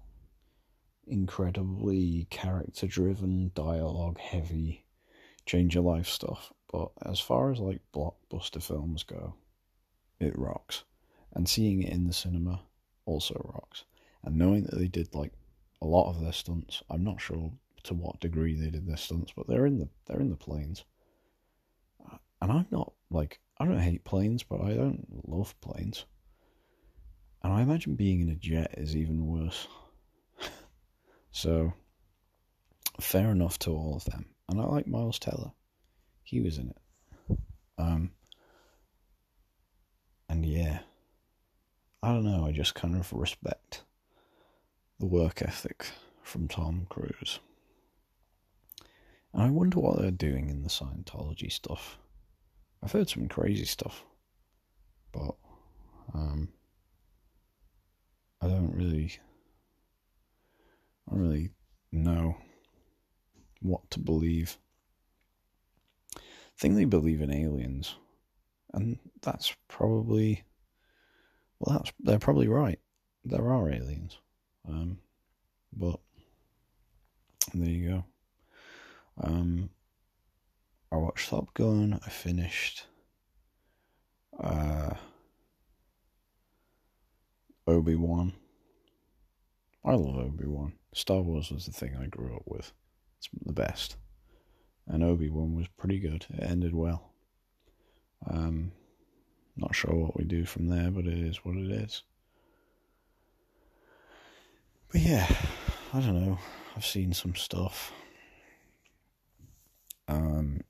incredibly 1.07 2.27
character 2.29 2.87
driven, 2.87 3.51
dialogue 3.55 4.19
heavy, 4.19 4.85
change 5.45 5.75
your 5.75 5.83
life 5.83 6.07
stuff. 6.07 6.53
But 6.71 6.91
as 7.03 7.19
far 7.19 7.51
as 7.51 7.59
like 7.59 7.81
blockbuster 7.93 8.61
films 8.61 9.03
go, 9.03 9.35
it 10.19 10.37
rocks. 10.37 10.83
And 11.33 11.47
seeing 11.47 11.83
it 11.83 11.91
in 11.91 12.07
the 12.07 12.13
cinema 12.13 12.61
also 13.05 13.35
rocks. 13.53 13.85
And 14.23 14.37
knowing 14.37 14.63
that 14.63 14.77
they 14.77 14.87
did 14.87 15.13
like 15.15 15.33
a 15.81 15.87
lot 15.87 16.09
of 16.09 16.21
their 16.21 16.33
stunts, 16.33 16.83
I'm 16.89 17.03
not 17.03 17.21
sure 17.21 17.51
to 17.83 17.93
what 17.93 18.19
degree 18.19 18.55
they 18.55 18.69
did 18.69 18.85
their 18.85 18.97
stunts, 18.97 19.31
but 19.35 19.47
they're 19.47 19.65
in 19.65 19.79
the 19.79 19.89
they're 20.05 20.19
in 20.19 20.29
the 20.29 20.35
planes. 20.35 20.83
And 22.41 22.51
I'm 22.51 22.67
not 22.71 22.93
like 23.09 23.39
I 23.57 23.65
don't 23.65 23.79
hate 23.79 24.03
planes, 24.03 24.43
but 24.43 24.61
I 24.61 24.73
don't 24.73 25.05
love 25.27 25.59
planes. 25.61 26.05
And 27.43 27.53
I 27.53 27.61
imagine 27.61 27.95
being 27.95 28.21
in 28.21 28.29
a 28.29 28.35
jet 28.35 28.75
is 28.77 28.95
even 28.95 29.25
worse. 29.25 29.67
So, 31.31 31.73
fair 32.99 33.29
enough 33.29 33.59
to 33.59 33.69
all 33.69 33.95
of 33.95 34.03
them. 34.05 34.25
And 34.49 34.59
I 34.59 34.65
like 34.65 34.87
Miles 34.87 35.19
Teller. 35.19 35.51
He 36.23 36.41
was 36.41 36.57
in 36.57 36.71
it. 36.71 37.37
Um, 37.77 38.11
and 40.27 40.43
yeah, 40.45 40.79
I 42.01 42.09
don't 42.09 42.25
know, 42.25 42.45
I 42.45 42.51
just 42.51 42.75
kind 42.75 42.95
of 42.95 43.13
respect 43.13 43.83
the 44.99 45.05
work 45.05 45.41
ethic 45.41 45.85
from 46.23 46.47
Tom 46.47 46.87
Cruise. 46.89 47.39
And 49.33 49.43
I 49.43 49.49
wonder 49.49 49.79
what 49.79 49.99
they're 49.99 50.11
doing 50.11 50.49
in 50.49 50.63
the 50.63 50.69
Scientology 50.69 51.51
stuff. 51.51 51.97
I've 52.83 52.91
heard 52.91 53.09
some 53.09 53.27
crazy 53.27 53.65
stuff, 53.65 54.03
but 55.11 55.35
um, 56.13 56.49
I 58.41 58.47
don't 58.47 58.73
really 58.75 59.19
I 61.07 61.11
don't 61.11 61.21
really 61.21 61.51
know 61.91 62.37
what 63.61 63.89
to 63.91 63.99
believe. 63.99 64.57
I 66.15 66.21
think 66.57 66.75
they 66.75 66.85
believe 66.85 67.21
in 67.21 67.31
aliens, 67.33 67.95
and 68.73 68.97
that's 69.21 69.55
probably 69.67 70.43
well, 71.59 71.77
that's 71.77 71.91
they're 71.99 72.19
probably 72.19 72.47
right. 72.47 72.79
There 73.25 73.51
are 73.51 73.69
aliens, 73.69 74.17
um, 74.67 74.99
but 75.73 75.99
there 77.53 77.69
you 77.69 77.89
go. 77.89 78.05
Um, 79.21 79.69
I 80.91 80.97
watched 80.97 81.29
Top 81.29 81.53
Gun. 81.53 81.99
I 82.05 82.09
finished 82.09 82.85
uh, 84.39 84.95
Obi 87.67 87.95
Wan. 87.95 88.33
I 89.85 89.93
love 89.93 90.17
Obi 90.17 90.45
Wan. 90.45 90.73
Star 90.93 91.21
Wars 91.21 91.51
was 91.51 91.65
the 91.65 91.71
thing 91.71 91.95
I 91.95 92.07
grew 92.07 92.35
up 92.35 92.43
with. 92.45 92.71
It's 93.17 93.29
the 93.45 93.53
best. 93.53 93.97
And 94.87 95.03
Obi 95.03 95.29
Wan 95.29 95.55
was 95.55 95.67
pretty 95.77 95.99
good. 95.99 96.25
It 96.29 96.43
ended 96.43 96.73
well. 96.73 97.13
Um, 98.27 98.71
not 99.55 99.75
sure 99.75 99.93
what 99.93 100.17
we 100.17 100.23
do 100.23 100.45
from 100.45 100.67
there, 100.67 100.89
but 100.89 101.05
it 101.05 101.17
is 101.17 101.37
what 101.45 101.55
it 101.55 101.69
is. 101.69 102.03
But 104.91 105.01
yeah, 105.01 105.27
I 105.93 105.99
don't 105.99 106.25
know. 106.25 106.39
I've 106.75 106.85
seen 106.85 107.13
some 107.13 107.35
stuff. 107.35 107.93
Um, 110.07 110.61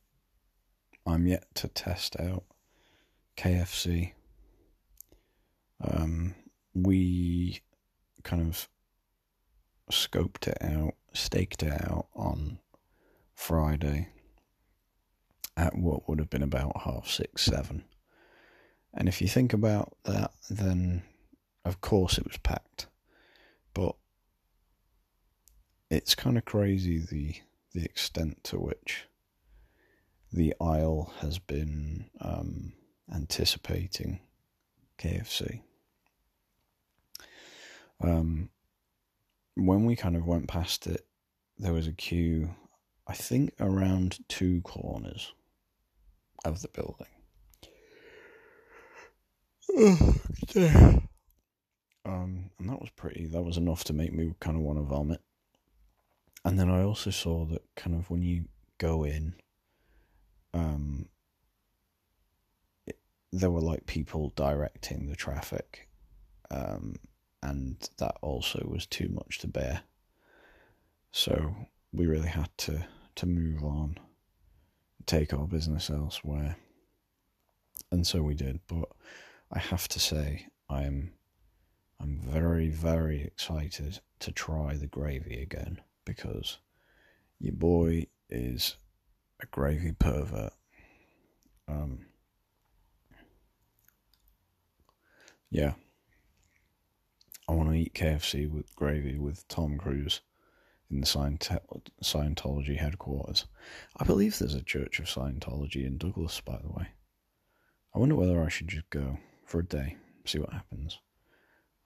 I'm 1.06 1.19
yet 1.30 1.46
to 1.54 1.68
test 1.68 2.20
out 2.20 2.44
KFC. 3.38 4.14
Um, 5.80 6.34
we 6.74 7.62
kind 8.24 8.42
of 8.42 8.68
scoped 9.92 10.48
it 10.48 10.58
out, 10.62 10.96
staked 11.14 11.62
it 11.62 11.72
out 11.72 12.08
on 12.16 12.60
Friday 13.36 14.10
at 15.56 15.78
what 15.78 16.10
would 16.10 16.20
have 16.20 16.30
been 16.32 16.44
about 16.44 16.82
half 16.84 17.08
six, 17.08 17.44
seven. 17.44 17.84
And 18.94 19.08
if 19.08 19.22
you 19.22 19.28
think 19.28 19.54
about 19.54 19.96
that, 20.06 20.32
then 20.50 21.04
of 21.64 21.80
course 21.80 22.18
it 22.18 22.26
was 22.26 22.38
packed. 22.38 22.88
But 23.76 23.96
it's 25.92 26.16
kind 26.16 26.40
of 26.40 26.46
crazy 26.46 26.98
the 26.98 27.36
the 27.74 27.86
extent 27.86 28.44
to 28.46 28.58
which 28.58 29.06
the 30.32 30.54
Isle 30.62 31.14
has 31.20 31.40
been 31.40 32.10
um, 32.22 32.74
anticipating 33.14 34.20
KFC. 34.98 35.62
Um, 38.02 38.50
when 39.56 39.86
we 39.86 39.96
kind 39.96 40.16
of 40.16 40.26
went 40.26 40.48
past 40.48 40.88
it, 40.88 41.06
there 41.58 41.74
was 41.74 41.88
a 41.88 41.92
queue, 41.94 42.56
I 43.08 43.14
think, 43.14 43.54
around 43.60 44.20
two 44.30 44.62
corners 44.62 45.34
of 46.46 46.62
the 46.62 46.70
building. 46.70 47.08
um, 52.06 52.50
and 52.58 52.70
that 52.70 52.80
was 52.80 52.90
pretty, 52.96 53.26
that 53.28 53.42
was 53.42 53.58
enough 53.58 53.84
to 53.86 53.94
make 53.94 54.14
me 54.14 54.34
kind 54.40 54.56
of 54.56 54.64
want 54.64 54.80
to 54.80 54.84
vomit. 54.84 55.22
And 56.46 56.58
then 56.58 56.70
I 56.70 56.84
also 56.84 57.10
saw 57.10 57.46
that 57.46 57.64
kind 57.76 57.96
of 57.96 58.10
when 58.10 58.22
you 58.22 58.46
go 58.78 59.04
in, 59.04 59.36
um, 60.54 61.08
there 63.32 63.52
were 63.52 63.62
like 63.62 63.86
people 63.86 64.34
directing 64.36 65.08
the 65.08 65.16
traffic, 65.16 65.88
um, 66.52 66.96
and 67.44 67.90
that 67.98 68.18
also 68.22 68.66
was 68.70 68.86
too 68.86 69.10
much 69.10 69.40
to 69.40 69.48
bear. 69.48 69.82
So 71.12 71.56
we 71.94 72.06
really 72.06 72.28
had 72.30 72.50
to 72.60 72.86
to 73.16 73.26
move 73.26 73.64
on, 73.64 73.98
take 75.06 75.34
our 75.34 75.48
business 75.48 75.90
elsewhere, 75.90 76.56
and 77.92 78.06
so 78.06 78.22
we 78.22 78.34
did. 78.34 78.60
But 78.68 78.90
I 79.52 79.60
have 79.60 79.88
to 79.90 80.00
say, 80.00 80.48
I'm 80.70 81.12
I'm 82.00 82.20
very 82.20 82.70
very 82.70 83.22
excited 83.24 84.00
to 84.20 84.32
try 84.32 84.76
the 84.76 84.88
gravy 84.88 85.42
again 85.42 85.82
because 86.06 86.58
your 87.40 87.54
boy 87.54 88.08
is 88.30 88.76
a 89.42 89.46
gravy 89.48 89.94
pervert. 89.94 90.54
Um, 91.68 92.06
yeah. 95.50 95.74
I 97.48 97.54
want 97.54 97.70
to 97.70 97.76
eat 97.76 97.94
KFC 97.94 98.50
with 98.50 98.76
gravy 98.76 99.18
with 99.18 99.48
Tom 99.48 99.78
Cruise 99.78 100.22
in 100.92 101.02
the 101.02 101.08
Scientology 101.08 102.78
headquarters. 102.78 103.46
I 103.98 104.04
believe 104.04 104.38
there's 104.38 104.56
a 104.56 104.64
Church 104.64 105.00
of 105.00 105.06
Scientology 105.06 105.86
in 105.86 105.98
Douglas, 105.98 106.42
by 106.42 106.60
the 106.62 106.70
way. 106.70 106.90
I 107.96 108.00
wonder 108.00 108.16
whether 108.16 108.44
I 108.44 108.50
should 108.50 108.68
just 108.68 108.90
go 108.90 109.18
for 109.46 109.60
a 109.60 109.66
day, 109.66 109.98
see 110.26 110.40
what 110.40 110.54
happens. 110.54 111.00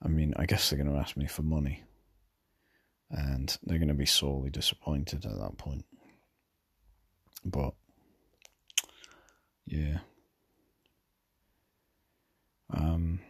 I 0.02 0.08
mean, 0.08 0.34
I 0.36 0.44
guess 0.44 0.68
they're 0.68 0.78
going 0.78 0.92
to 0.92 1.00
ask 1.00 1.16
me 1.16 1.26
for 1.26 1.42
money, 1.42 1.82
and 3.10 3.56
they're 3.62 3.78
going 3.78 3.88
to 3.88 3.94
be 3.94 4.06
sorely 4.06 4.50
disappointed 4.50 5.24
at 5.24 5.38
that 5.38 5.56
point. 5.56 5.86
But 7.44 7.74
yeah. 9.66 9.98
Um 12.72 13.20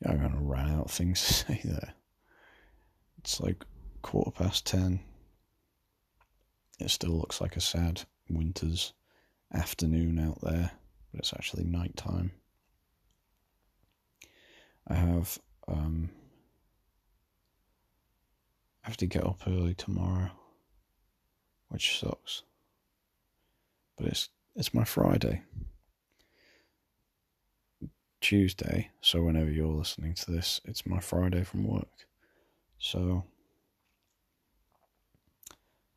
yeah, 0.00 0.12
I'm 0.12 0.20
gonna 0.20 0.40
run 0.40 0.70
out 0.70 0.86
of 0.86 0.90
things 0.90 1.20
to 1.26 1.32
say 1.32 1.60
there. 1.64 1.94
It's 3.18 3.40
like 3.40 3.64
quarter 4.02 4.30
past 4.30 4.66
ten. 4.66 5.00
It 6.78 6.90
still 6.90 7.12
looks 7.18 7.40
like 7.40 7.56
a 7.56 7.60
sad 7.60 8.02
winter's 8.28 8.92
afternoon 9.52 10.18
out 10.18 10.40
there, 10.42 10.70
but 11.10 11.20
it's 11.20 11.32
actually 11.32 11.64
night 11.64 11.96
time. 11.96 12.32
I 14.86 14.94
have 14.94 15.38
um 15.66 16.10
I 18.84 18.88
have 18.88 18.96
to 18.98 19.06
get 19.06 19.24
up 19.24 19.40
early 19.46 19.74
tomorrow 19.74 20.30
which 21.68 21.98
sucks. 21.98 22.42
But 23.96 24.06
it's 24.06 24.28
it's 24.54 24.74
my 24.74 24.84
Friday. 24.84 25.42
Tuesday, 28.20 28.90
so 29.00 29.22
whenever 29.22 29.50
you're 29.50 29.66
listening 29.68 30.14
to 30.14 30.32
this, 30.32 30.60
it's 30.64 30.86
my 30.86 30.98
Friday 30.98 31.44
from 31.44 31.64
work. 31.64 32.06
So 32.78 33.24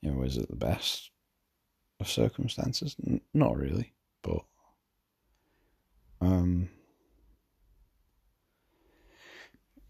you 0.01 0.12
know, 0.12 0.21
is 0.23 0.38
it 0.38 0.49
the 0.49 0.55
best 0.55 1.12
of 1.99 2.08
circumstances? 2.08 2.95
N- 3.05 3.21
not 3.34 3.58
really, 3.58 3.93
but 4.21 4.43
um 6.21 6.69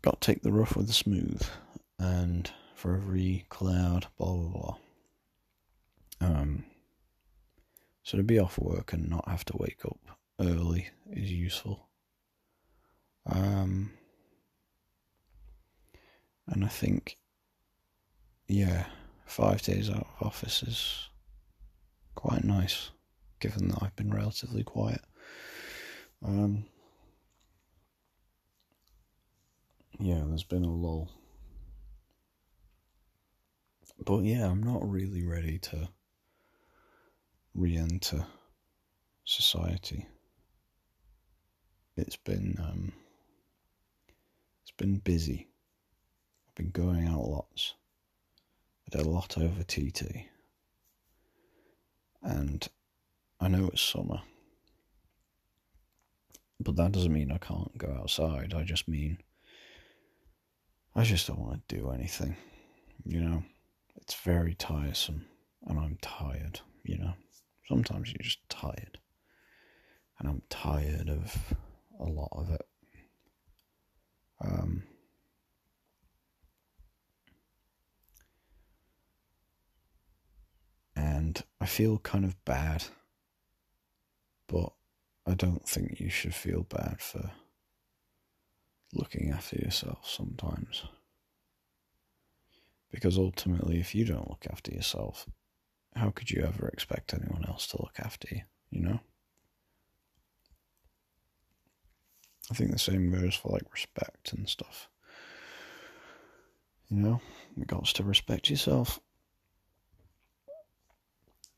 got 0.02 0.22
to 0.22 0.32
take 0.32 0.42
the 0.44 0.52
rough 0.52 0.76
with 0.76 0.88
the 0.88 0.94
smooth 0.94 1.42
and 1.98 2.52
for 2.76 2.96
every 2.96 3.46
cloud, 3.50 4.08
blah 4.18 4.34
blah 4.34 4.50
blah. 4.50 4.78
Um, 6.22 6.66
so 8.04 8.18
to 8.18 8.24
be 8.24 8.40
off 8.40 8.58
work 8.58 8.94
and 8.94 9.10
not 9.10 9.28
have 9.30 9.46
to 9.46 9.58
wake 9.58 9.86
up 9.86 10.00
early 10.40 10.90
is 11.12 11.32
useful. 11.32 11.88
Um, 13.26 13.92
and 16.48 16.66
I 16.66 16.68
think, 16.68 17.18
yeah, 18.48 18.86
five 19.26 19.62
days 19.62 19.90
out 19.90 20.08
of 20.20 20.28
office 20.28 20.64
is 20.64 21.10
quite 22.16 22.44
nice, 22.44 22.90
given 23.40 23.70
that 23.70 23.84
I've 23.84 23.96
been 23.96 24.14
relatively 24.14 24.64
quiet. 24.64 25.02
Um, 26.26 26.66
yeah, 30.00 30.24
there's 30.26 30.44
been 30.44 30.66
a 30.66 30.74
lull. 30.74 31.10
But 34.04 34.24
yeah, 34.24 34.50
I'm 34.50 34.64
not 34.64 34.90
really 34.90 35.26
ready 35.26 35.60
to 35.60 35.90
re 37.60 37.76
enter 37.78 38.26
society. 39.26 40.08
It's 41.98 42.16
been 42.16 42.56
um, 42.60 42.94
it's 44.64 44.72
been 44.78 44.98
busy. 44.98 45.50
I've 46.48 46.56
been 46.56 46.72
going 46.72 47.08
out 47.08 47.28
lots. 47.28 47.76
I 48.88 48.98
did 48.98 49.06
a 49.06 49.10
lot 49.10 49.38
over 49.38 49.64
TT. 49.64 50.04
And 52.24 52.68
I 53.40 53.50
know 53.50 53.68
it's 53.68 53.82
summer. 53.82 54.22
But 56.62 56.76
that 56.78 56.92
doesn't 56.92 57.14
mean 57.14 57.32
I 57.32 57.38
can't 57.38 57.78
go 57.78 57.98
outside. 58.02 58.54
I 58.54 58.64
just 58.64 58.88
mean 58.88 59.20
I 60.96 61.04
just 61.04 61.28
don't 61.28 61.40
want 61.40 61.68
to 61.68 61.76
do 61.76 61.92
anything. 61.92 62.36
You 63.06 63.22
know? 63.22 63.44
It's 63.98 64.16
very 64.16 64.56
tiresome 64.56 65.26
and 65.68 65.78
I'm 65.78 65.98
tired, 66.02 66.62
you 66.84 66.98
know? 66.98 67.14
Sometimes 67.70 68.10
you're 68.10 68.24
just 68.24 68.40
tired. 68.50 68.98
And 70.18 70.28
I'm 70.28 70.42
tired 70.50 71.08
of 71.08 71.54
a 72.00 72.06
lot 72.06 72.32
of 72.32 72.50
it. 72.50 72.66
Um, 74.42 74.84
and 80.96 81.44
I 81.62 81.68
feel 81.68 82.00
kind 82.00 82.26
of 82.26 82.44
bad, 82.44 82.86
but 84.48 84.74
I 85.28 85.36
don't 85.36 85.68
think 85.68 86.00
you 86.00 86.10
should 86.10 86.34
feel 86.34 86.64
bad 86.64 87.00
for 87.00 87.32
looking 88.94 89.30
after 89.30 89.58
yourself 89.58 90.10
sometimes. 90.10 90.86
Because 92.90 93.20
ultimately, 93.20 93.80
if 93.80 93.94
you 93.94 94.06
don't 94.06 94.28
look 94.28 94.48
after 94.50 94.72
yourself, 94.72 95.28
how 96.00 96.12
could 96.12 96.32
you 96.32 96.44
ever 96.44 96.70
expect 96.70 97.14
anyone 97.14 97.46
else 97.46 97.68
to 97.68 97.82
look 97.82 97.96
after 98.00 98.28
you? 98.32 98.42
You 98.72 98.82
know. 98.82 99.00
I 102.50 102.54
think 102.54 102.72
the 102.72 102.80
same 102.80 103.12
goes 103.12 103.36
for 103.36 103.50
like 103.50 103.72
respect 103.72 104.32
and 104.34 104.48
stuff. 104.48 104.88
You 106.90 106.98
know, 106.98 107.22
you 107.56 107.66
got 107.66 107.86
to 107.86 108.04
respect 108.04 108.50
yourself. 108.50 109.00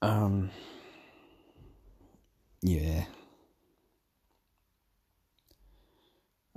Um. 0.02 0.50
Yeah. 2.62 3.06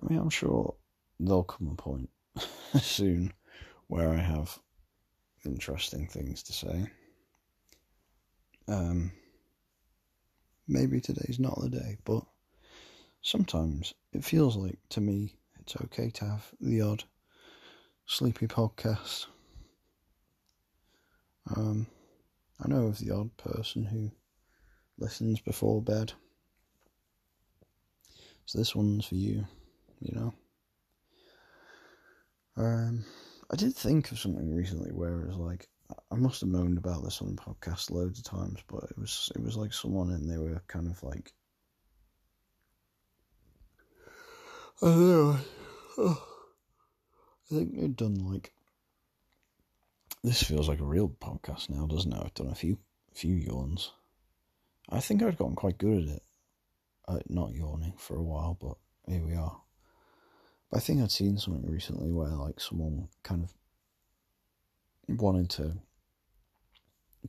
I 0.03 0.07
mean, 0.09 0.19
I'm 0.19 0.31
sure 0.31 0.75
there'll 1.21 1.45
come 1.45 1.69
a 1.69 1.75
point 1.75 2.09
soon 2.81 3.33
where 3.89 4.09
I 4.09 4.17
have 4.17 4.59
interesting 5.45 6.09
things 6.09 6.43
to 6.45 6.53
say. 6.53 6.87
Um, 8.67 9.13
maybe 10.67 11.01
today's 11.01 11.39
not 11.39 11.61
the 11.61 11.69
day, 11.69 11.97
but 12.05 12.23
sometimes 13.23 13.95
it 14.13 14.25
feels 14.25 14.57
like 14.57 14.79
to 14.91 15.01
me 15.01 15.35
it's 15.61 15.77
okay 15.77 16.11
to 16.11 16.25
have 16.25 16.53
the 16.61 16.81
odd 16.81 17.05
sleepy 18.07 18.47
podcast. 18.47 19.27
Um, 21.57 21.87
I 22.63 22.69
know 22.69 22.87
of 22.87 22.99
the 22.99 23.11
odd 23.11 23.37
person 23.37 23.85
who 23.85 24.11
listens 24.99 25.41
before 25.41 25.83
bed. 25.83 26.13
So 28.47 28.59
this 28.59 28.75
one's 28.75 29.07
for 29.07 29.15
you, 29.15 29.47
you 30.01 30.15
know. 30.15 30.35
Um, 32.57 33.05
I 33.51 33.57
did 33.57 33.75
think 33.75 34.13
of 34.13 34.19
something 34.19 34.55
recently 34.55 34.91
where 34.93 35.23
it 35.23 35.29
was 35.29 35.37
like 35.37 35.69
I 36.11 36.17
must 36.17 36.41
have 36.41 36.51
moaned 36.51 36.79
about 36.79 37.05
this 37.05 37.21
on 37.21 37.35
the 37.35 37.43
podcast 37.43 37.91
loads 37.91 38.19
of 38.19 38.25
times, 38.25 38.61
but 38.69 38.85
it 38.85 38.99
was 38.99 39.31
it 39.35 39.43
was 39.43 39.57
like 39.57 39.73
someone 39.73 40.11
and 40.11 40.31
they 40.31 40.39
were 40.39 40.63
kind 40.67 40.89
of 40.89 41.03
like 41.03 41.35
I 44.83 44.87
don't 44.87 45.01
know. 45.01 45.39
I 45.99 47.55
think 47.55 47.79
they'd 47.79 47.97
done 47.97 48.15
like 48.15 48.53
this 50.23 50.43
feels 50.43 50.69
like 50.69 50.81
a 50.81 50.85
real 50.85 51.09
podcast 51.09 51.69
now, 51.69 51.87
doesn't 51.87 52.13
it? 52.13 52.19
I've 52.19 52.35
done 52.35 52.51
a 52.51 52.55
few 52.55 52.79
few 53.13 53.35
yawns. 53.35 53.93
I 54.89 55.01
think 55.01 55.23
I'd 55.23 55.37
gotten 55.37 55.55
quite 55.55 55.79
good 55.79 56.05
at 56.05 56.17
it. 56.17 56.23
Uh, 57.07 57.19
not 57.29 57.53
yawning 57.53 57.95
for 57.99 58.17
a 58.17 58.23
while, 58.23 58.57
but 58.61 58.77
here 59.07 59.25
we 59.25 59.35
are. 59.35 59.61
But 60.71 60.79
I 60.79 60.81
think 60.81 61.03
I'd 61.03 61.11
seen 61.11 61.37
something 61.39 61.71
recently 61.71 62.11
where 62.11 62.29
like 62.29 62.61
someone 62.61 63.09
kind 63.23 63.45
of 63.45 63.53
wanted 65.09 65.51
to 65.51 65.73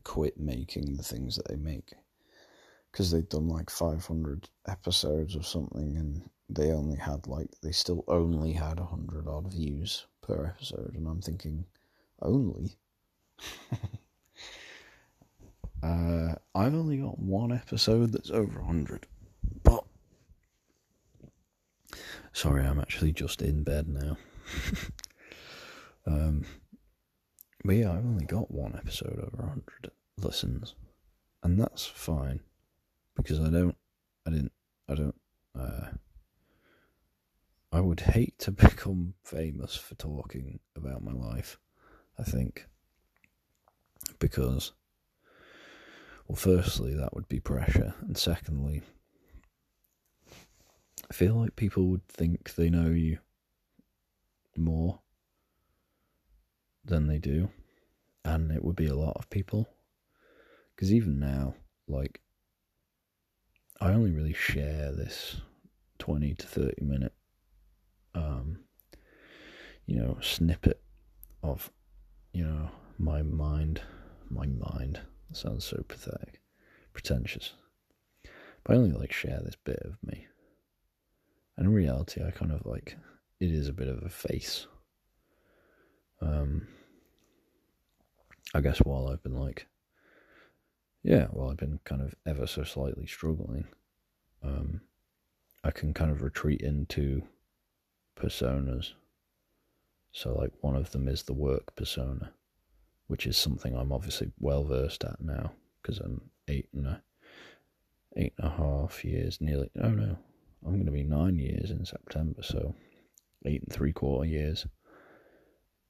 quit 0.04 0.40
making 0.40 0.96
the 0.96 1.04
things 1.04 1.36
that 1.36 1.48
they 1.48 1.56
make 1.56 1.94
because 2.92 3.12
they'd 3.12 3.30
done 3.30 3.48
like 3.48 3.70
500 3.70 4.50
episodes 4.68 5.36
of 5.36 5.46
something 5.46 5.98
and 5.98 6.30
they 6.50 6.72
only 6.72 6.98
had 6.98 7.28
like 7.28 7.48
they 7.62 7.72
still 7.72 8.04
only 8.08 8.54
had 8.54 8.80
100 8.80 9.28
odd 9.28 9.52
views 9.52 10.06
per 10.22 10.46
episode 10.46 10.94
and 10.96 11.08
i'm 11.08 11.22
thinking 11.22 11.66
only? 12.22 12.72
Uh, 15.84 16.34
i've 16.56 16.74
only 16.74 16.98
got 16.98 17.20
one 17.20 17.52
episode 17.52 18.12
that's 18.12 18.32
over 18.32 18.60
100 18.60 19.06
but 19.62 19.84
sorry 22.34 22.66
i'm 22.66 22.80
actually 22.80 23.12
just 23.12 23.42
in 23.44 23.64
bed 23.64 23.88
now. 23.88 24.18
Um 26.08 26.46
but 27.66 27.76
yeah, 27.78 27.92
I've 27.92 28.06
only 28.06 28.26
got 28.26 28.52
one 28.52 28.76
episode 28.76 29.18
over 29.18 29.44
100 29.44 29.92
listens, 30.18 30.76
and 31.42 31.60
that's 31.60 31.84
fine 31.84 32.42
because 33.16 33.40
I 33.40 33.50
don't, 33.50 33.76
I 34.28 34.30
didn't, 34.30 34.52
I 34.88 34.94
don't, 34.94 35.16
uh, 35.58 35.88
I 37.72 37.80
would 37.82 38.02
hate 38.02 38.38
to 38.40 38.52
become 38.52 39.16
famous 39.24 39.76
for 39.76 39.96
talking 39.96 40.60
about 40.76 41.04
my 41.04 41.12
life, 41.12 41.58
I 42.20 42.24
think, 42.24 42.68
because, 44.20 44.74
well, 46.28 46.36
firstly, 46.36 46.94
that 46.94 47.16
would 47.16 47.28
be 47.28 47.40
pressure, 47.40 47.96
and 48.02 48.16
secondly, 48.16 48.84
I 51.10 51.14
feel 51.14 51.34
like 51.34 51.56
people 51.56 51.88
would 51.88 52.08
think 52.08 52.54
they 52.54 52.70
know 52.70 52.90
you 52.90 53.18
more 54.56 55.00
than 56.86 57.08
they 57.08 57.18
do, 57.18 57.50
and 58.24 58.52
it 58.52 58.64
would 58.64 58.76
be 58.76 58.88
a 58.88 58.96
lot 58.96 59.18
of 59.18 59.30
people. 59.30 59.68
Because 60.76 60.94
even 60.94 61.20
now, 61.20 61.56
like, 61.88 62.22
I 63.80 63.92
only 63.92 64.12
really 64.12 64.34
share 64.34 64.92
this 64.92 65.38
20 66.00 66.34
to 66.36 66.48
30 66.48 66.86
minute, 66.86 67.14
um, 68.14 68.60
you 69.86 69.98
know, 69.98 70.18
snippet 70.22 70.82
of, 71.44 71.72
you 72.34 72.46
know, 72.46 72.70
my 72.98 73.22
mind. 73.22 73.82
My 74.30 74.48
mind 74.48 75.02
sounds 75.32 75.66
so 75.66 75.84
pathetic, 75.88 76.42
pretentious. 76.94 77.54
But 78.64 78.74
I 78.74 78.80
only 78.80 78.92
like 78.92 79.14
share 79.14 79.40
this 79.44 79.56
bit 79.64 79.80
of 79.86 79.98
me. 80.04 80.26
And 81.58 81.68
in 81.68 81.74
reality, 81.74 82.24
I 82.24 82.32
kind 82.32 82.52
of 82.52 82.66
like 82.66 82.98
it 83.40 83.52
is 83.52 83.70
a 83.70 83.74
bit 83.74 83.88
of 83.88 84.04
a 84.04 84.10
face 84.10 84.68
um, 86.22 86.68
I 88.54 88.62
guess 88.62 88.78
while 88.80 89.08
I've 89.08 89.24
been 89.24 89.40
like, 89.40 89.68
yeah, 91.04 91.26
while 91.32 91.50
I've 91.50 91.58
been 91.58 91.80
kind 91.84 92.02
of 92.02 92.16
ever 92.26 92.48
so 92.48 92.64
slightly 92.64 93.06
struggling, 93.06 93.66
um, 94.44 94.82
I 95.64 95.72
can 95.72 95.94
kind 95.94 96.12
of 96.12 96.22
retreat 96.22 96.62
into 96.62 97.24
personas. 98.16 98.94
So, 100.12 100.34
like, 100.34 100.52
one 100.62 100.76
of 100.76 100.92
them 100.92 101.08
is 101.08 101.24
the 101.24 101.34
work 101.34 101.76
persona, 101.76 102.32
which 103.08 103.28
is 103.28 103.36
something 103.38 103.76
I'm 103.76 103.92
obviously 103.92 104.32
well 104.40 104.64
versed 104.64 105.04
at 105.04 105.20
now 105.20 105.52
because 105.82 106.00
I'm 106.00 106.22
eight 106.48 106.70
and 106.74 106.88
a 106.88 107.02
eight 108.16 108.34
and 108.38 108.48
a 108.48 108.56
half 108.56 109.04
years, 109.04 109.42
nearly. 109.42 109.70
Oh 109.82 109.90
no, 109.90 110.18
I'm 110.66 110.74
going 110.74 110.86
to 110.86 110.92
be 110.92 111.04
nine 111.04 111.38
years 111.38 111.72
in 111.72 111.86
September, 111.86 112.42
so 112.42 112.74
eight 113.46 113.64
and 113.64 113.72
three 113.72 113.92
quarter 113.92 114.28
years 114.28 114.66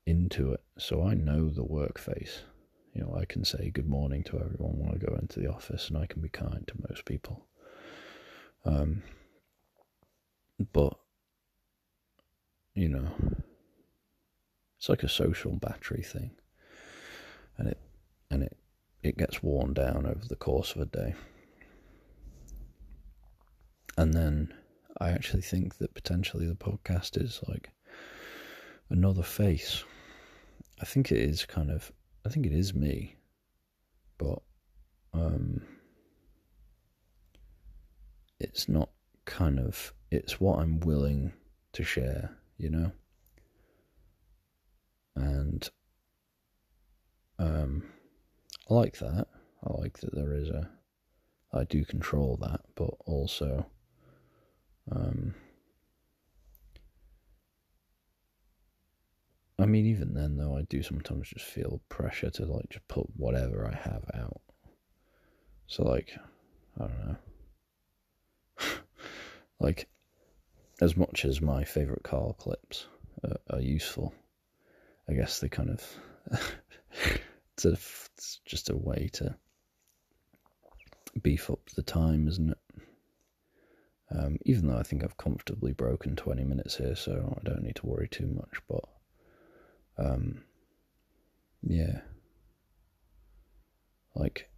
into 0.05 0.51
it. 0.53 0.61
So 0.77 1.03
I 1.03 1.13
know 1.13 1.49
the 1.49 1.63
work 1.63 1.97
face. 1.97 2.41
You 2.93 3.01
know, 3.01 3.17
I 3.19 3.25
can 3.25 3.43
say 3.43 3.71
good 3.71 3.87
morning 3.87 4.23
to 4.23 4.39
everyone 4.39 4.77
when 4.77 4.93
I 4.93 4.97
go 4.97 5.15
into 5.15 5.39
the 5.39 5.51
office, 5.51 5.89
and 5.89 5.97
I 5.97 6.05
can 6.05 6.21
be 6.21 6.29
kind 6.29 6.65
to 6.67 6.87
most 6.89 7.05
people. 7.05 7.45
Um, 8.63 9.03
but 10.71 10.97
you 12.73 12.89
know, 12.89 13.07
it's 14.77 14.89
like 14.89 15.03
a 15.03 15.09
social 15.09 15.55
battery 15.57 16.03
thing, 16.03 16.31
and 17.57 17.67
it 17.67 17.79
and 18.31 18.43
it 18.43 18.57
it 19.03 19.17
gets 19.17 19.43
worn 19.43 19.73
down 19.73 20.05
over 20.05 20.25
the 20.27 20.35
course 20.35 20.73
of 20.73 20.81
a 20.81 20.85
day. 20.85 21.15
And 23.97 24.13
then 24.13 24.53
I 24.99 25.11
actually 25.11 25.41
think 25.41 25.77
that 25.77 25.93
potentially 25.93 26.47
the 26.47 26.55
podcast 26.55 27.21
is 27.21 27.41
like 27.47 27.71
another 28.89 29.23
face 29.23 29.83
I 30.81 30.85
think 30.85 31.11
it 31.11 31.17
is 31.17 31.45
kind 31.45 31.71
of 31.71 31.91
I 32.25 32.29
think 32.29 32.45
it 32.45 32.53
is 32.53 32.73
me, 32.73 33.17
but 34.17 34.41
um, 35.13 35.61
it's 38.39 38.67
not 38.67 38.89
kind 39.25 39.59
of 39.59 39.93
it's 40.11 40.39
what 40.39 40.59
I'm 40.59 40.79
willing 40.79 41.33
to 41.73 41.83
share, 41.83 42.37
you 42.57 42.69
know, 42.69 42.91
and 45.15 45.69
um, 47.39 47.83
I 48.69 48.73
like 48.73 48.97
that. 48.99 49.27
I 49.63 49.81
like 49.81 49.99
that 49.99 50.15
there 50.15 50.33
is 50.33 50.49
a 50.49 50.69
I 51.53 51.63
do 51.63 51.85
control 51.85 52.37
that, 52.41 52.61
but 52.75 52.91
also 53.05 53.65
um, 54.91 55.35
I 59.57 59.65
mean, 59.65 59.85
even 59.85 60.13
then, 60.13 60.37
though, 60.37 60.57
I 60.57 60.63
do 60.63 60.83
sometimes 60.83 61.29
just 61.29 61.45
feel 61.45 61.81
pressure 61.87 62.29
to 62.29 62.45
like 62.45 62.69
just 62.69 62.87
put 62.87 63.07
whatever 63.15 63.65
I 63.65 63.75
have 63.75 64.03
out. 64.13 64.41
So, 65.67 65.83
like, 65.83 66.11
I 66.79 66.87
don't 66.87 67.07
know. 67.07 67.15
like, 69.59 69.87
as 70.81 70.97
much 70.97 71.23
as 71.23 71.39
my 71.39 71.63
favorite 71.63 72.03
Carl 72.03 72.33
clips 72.33 72.87
are, 73.23 73.37
are 73.49 73.61
useful, 73.61 74.13
I 75.09 75.13
guess 75.13 75.39
they 75.39 75.47
kind 75.47 75.69
of 75.69 75.83
it's, 77.53 77.65
a, 77.65 77.71
it's 77.71 78.41
just 78.45 78.69
a 78.69 78.75
way 78.75 79.09
to 79.13 79.35
beef 81.21 81.49
up 81.49 81.69
the 81.75 81.83
time, 81.83 82.27
isn't 82.27 82.51
it? 82.51 82.57
Um, 84.11 84.37
even 84.45 84.67
though 84.67 84.77
I 84.77 84.83
think 84.83 85.03
I've 85.03 85.17
comfortably 85.17 85.71
broken 85.71 86.15
20 86.15 86.43
minutes 86.43 86.77
here, 86.77 86.95
so 86.95 87.37
I 87.39 87.43
don't 87.43 87.63
need 87.63 87.77
to 87.77 87.87
worry 87.87 88.07
too 88.07 88.27
much, 88.27 88.61
but 88.67 88.83
um, 89.97 90.43
yeah. 91.63 92.01
Like, 94.15 94.49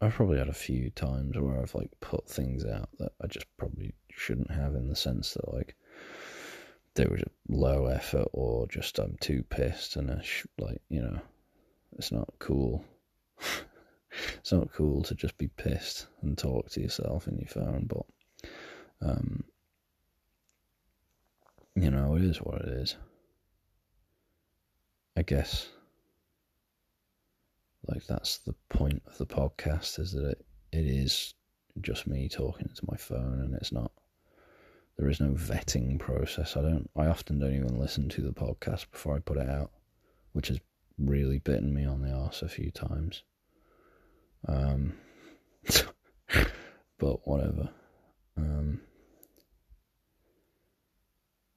I've 0.00 0.14
probably 0.14 0.38
had 0.38 0.48
a 0.48 0.54
few 0.54 0.90
times 0.90 1.38
where 1.38 1.60
I've 1.60 1.74
like 1.74 1.90
put 2.00 2.28
things 2.28 2.64
out 2.64 2.88
that 2.98 3.12
I 3.22 3.26
just 3.26 3.46
probably 3.58 3.92
shouldn't 4.10 4.50
have 4.50 4.74
in 4.74 4.88
the 4.88 4.96
sense 4.96 5.34
that 5.34 5.52
like 5.52 5.76
they 6.94 7.04
were 7.04 7.18
just 7.18 7.30
low 7.48 7.86
effort 7.86 8.28
or 8.32 8.66
just 8.66 8.98
I'm 8.98 9.16
too 9.20 9.42
pissed 9.50 9.96
and 9.96 10.10
I 10.10 10.22
sh- 10.22 10.46
like 10.58 10.80
you 10.88 11.02
know 11.02 11.20
it's 11.98 12.12
not 12.12 12.32
cool. 12.38 12.84
it's 14.38 14.52
not 14.52 14.72
cool 14.72 15.02
to 15.02 15.14
just 15.14 15.36
be 15.36 15.48
pissed 15.48 16.06
and 16.22 16.36
talk 16.36 16.70
to 16.70 16.80
yourself 16.80 17.28
in 17.28 17.36
your 17.38 17.48
phone, 17.48 17.86
but 17.86 18.06
um, 19.02 19.44
you 21.74 21.90
know 21.90 22.16
it 22.16 22.22
is 22.22 22.38
what 22.38 22.62
it 22.62 22.68
is. 22.68 22.96
I 25.16 25.22
guess 25.22 25.68
like 27.86 28.06
that's 28.06 28.38
the 28.38 28.54
point 28.68 29.02
of 29.06 29.18
the 29.18 29.26
podcast 29.26 29.98
is 29.98 30.12
that 30.12 30.30
it, 30.30 30.44
it 30.72 30.86
is 30.86 31.34
just 31.80 32.06
me 32.06 32.28
talking 32.28 32.70
to 32.74 32.86
my 32.90 32.96
phone 32.96 33.40
and 33.40 33.54
it's 33.54 33.72
not 33.72 33.90
there 34.98 35.08
is 35.08 35.20
no 35.20 35.30
vetting 35.30 35.98
process. 35.98 36.56
I 36.56 36.62
don't 36.62 36.90
I 36.94 37.06
often 37.06 37.38
don't 37.38 37.54
even 37.54 37.78
listen 37.78 38.08
to 38.10 38.20
the 38.20 38.32
podcast 38.32 38.90
before 38.90 39.16
I 39.16 39.20
put 39.20 39.38
it 39.38 39.48
out, 39.48 39.70
which 40.32 40.48
has 40.48 40.60
really 40.98 41.38
bitten 41.38 41.72
me 41.72 41.86
on 41.86 42.02
the 42.02 42.12
arse 42.12 42.42
a 42.42 42.48
few 42.48 42.70
times. 42.70 43.22
Um 44.46 44.94
but 46.98 47.26
whatever. 47.26 47.70
Um 48.36 48.82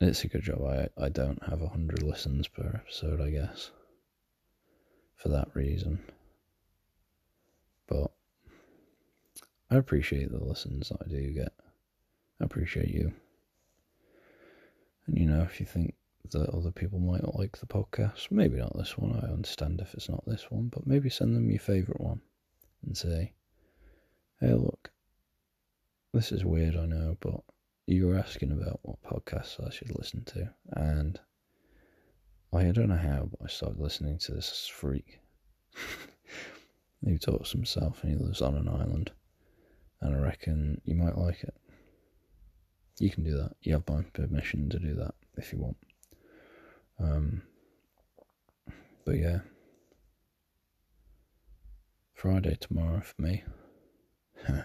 it's 0.03 0.23
a 0.23 0.27
good 0.27 0.43
job 0.43 0.61
I, 0.63 0.87
I 0.97 1.09
don't 1.09 1.41
have 1.43 1.61
a 1.61 1.69
hundred 1.69 2.03
listens 2.03 2.47
per 2.47 2.81
episode, 2.83 3.21
I 3.21 3.29
guess. 3.29 3.71
For 5.15 5.29
that 5.29 5.49
reason. 5.53 5.99
But 7.87 8.11
I 9.69 9.75
appreciate 9.77 10.31
the 10.31 10.43
listens 10.43 10.89
that 10.89 10.99
I 11.05 11.09
do 11.09 11.31
get. 11.31 11.53
I 12.41 12.45
appreciate 12.45 12.89
you. 12.89 13.13
And 15.07 15.17
you 15.17 15.25
know, 15.25 15.41
if 15.41 15.59
you 15.59 15.65
think 15.65 15.95
that 16.31 16.49
other 16.49 16.71
people 16.71 16.99
might 16.99 17.23
not 17.23 17.37
like 17.37 17.57
the 17.57 17.65
podcast, 17.65 18.31
maybe 18.31 18.57
not 18.57 18.75
this 18.77 18.97
one, 18.97 19.19
I 19.21 19.31
understand 19.31 19.79
if 19.81 19.93
it's 19.93 20.09
not 20.09 20.23
this 20.25 20.49
one, 20.49 20.69
but 20.69 20.87
maybe 20.87 21.09
send 21.09 21.35
them 21.35 21.49
your 21.49 21.59
favourite 21.59 22.01
one 22.01 22.21
and 22.85 22.97
say, 22.97 23.33
hey, 24.39 24.53
look, 24.53 24.91
this 26.13 26.31
is 26.31 26.45
weird, 26.45 26.75
I 26.75 26.85
know, 26.85 27.17
but 27.19 27.41
you 27.85 28.07
were 28.07 28.17
asking 28.17 28.51
about 28.51 28.79
what 28.83 29.03
podcasts 29.03 29.65
I 29.65 29.69
should 29.69 29.95
listen 29.95 30.23
to, 30.25 30.49
and 30.71 31.19
I 32.53 32.63
don't 32.71 32.89
know 32.89 32.95
how, 32.95 33.27
but 33.29 33.39
I 33.43 33.47
started 33.47 33.79
listening 33.79 34.19
to 34.19 34.31
this 34.31 34.67
freak. 34.67 35.19
he 37.05 37.17
talks 37.17 37.51
himself 37.51 38.03
and 38.03 38.11
he 38.11 38.17
lives 38.23 38.41
on 38.41 38.55
an 38.55 38.69
island, 38.69 39.11
and 40.01 40.15
I 40.15 40.19
reckon 40.19 40.81
you 40.85 40.95
might 40.95 41.17
like 41.17 41.43
it. 41.43 41.55
You 42.99 43.09
can 43.09 43.23
do 43.23 43.35
that. 43.37 43.53
You 43.61 43.73
have 43.73 43.89
my 43.89 44.03
permission 44.13 44.69
to 44.69 44.79
do 44.79 44.93
that 44.95 45.15
if 45.35 45.51
you 45.51 45.59
want. 45.59 45.77
Um, 46.99 47.41
but 49.03 49.17
yeah, 49.17 49.39
Friday 52.13 52.55
tomorrow 52.61 53.01
for 53.01 53.21
me, 53.21 53.43
and 54.47 54.63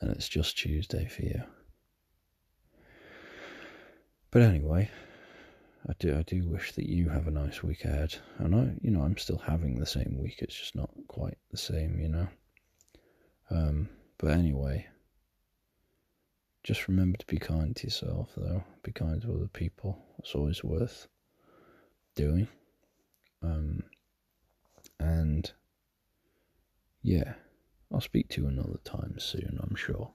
it's 0.00 0.28
just 0.28 0.58
Tuesday 0.58 1.06
for 1.06 1.22
you. 1.22 1.42
But 4.30 4.42
anyway, 4.42 4.90
I 5.88 5.92
do 5.98 6.16
I 6.18 6.22
do 6.22 6.48
wish 6.48 6.72
that 6.72 6.88
you 6.88 7.08
have 7.08 7.26
a 7.26 7.30
nice 7.30 7.62
week 7.62 7.84
ahead. 7.84 8.16
And 8.38 8.54
I 8.54 8.74
you 8.82 8.90
know, 8.90 9.02
I'm 9.02 9.16
still 9.16 9.38
having 9.38 9.78
the 9.78 9.86
same 9.86 10.18
week, 10.20 10.36
it's 10.40 10.58
just 10.58 10.74
not 10.74 10.90
quite 11.08 11.38
the 11.50 11.56
same, 11.56 11.98
you 12.00 12.08
know. 12.08 12.28
Um 13.50 13.88
but 14.18 14.30
anyway, 14.30 14.86
just 16.64 16.88
remember 16.88 17.18
to 17.18 17.26
be 17.26 17.38
kind 17.38 17.74
to 17.76 17.86
yourself 17.86 18.32
though. 18.36 18.64
Be 18.82 18.92
kind 18.92 19.20
to 19.22 19.34
other 19.34 19.48
people. 19.48 19.98
It's 20.18 20.34
always 20.34 20.64
worth 20.64 21.06
doing. 22.14 22.48
Um 23.42 23.84
and 24.98 25.52
yeah, 27.02 27.34
I'll 27.92 28.00
speak 28.00 28.28
to 28.30 28.42
you 28.42 28.48
another 28.48 28.78
time 28.84 29.18
soon, 29.18 29.60
I'm 29.62 29.76
sure. 29.76 30.12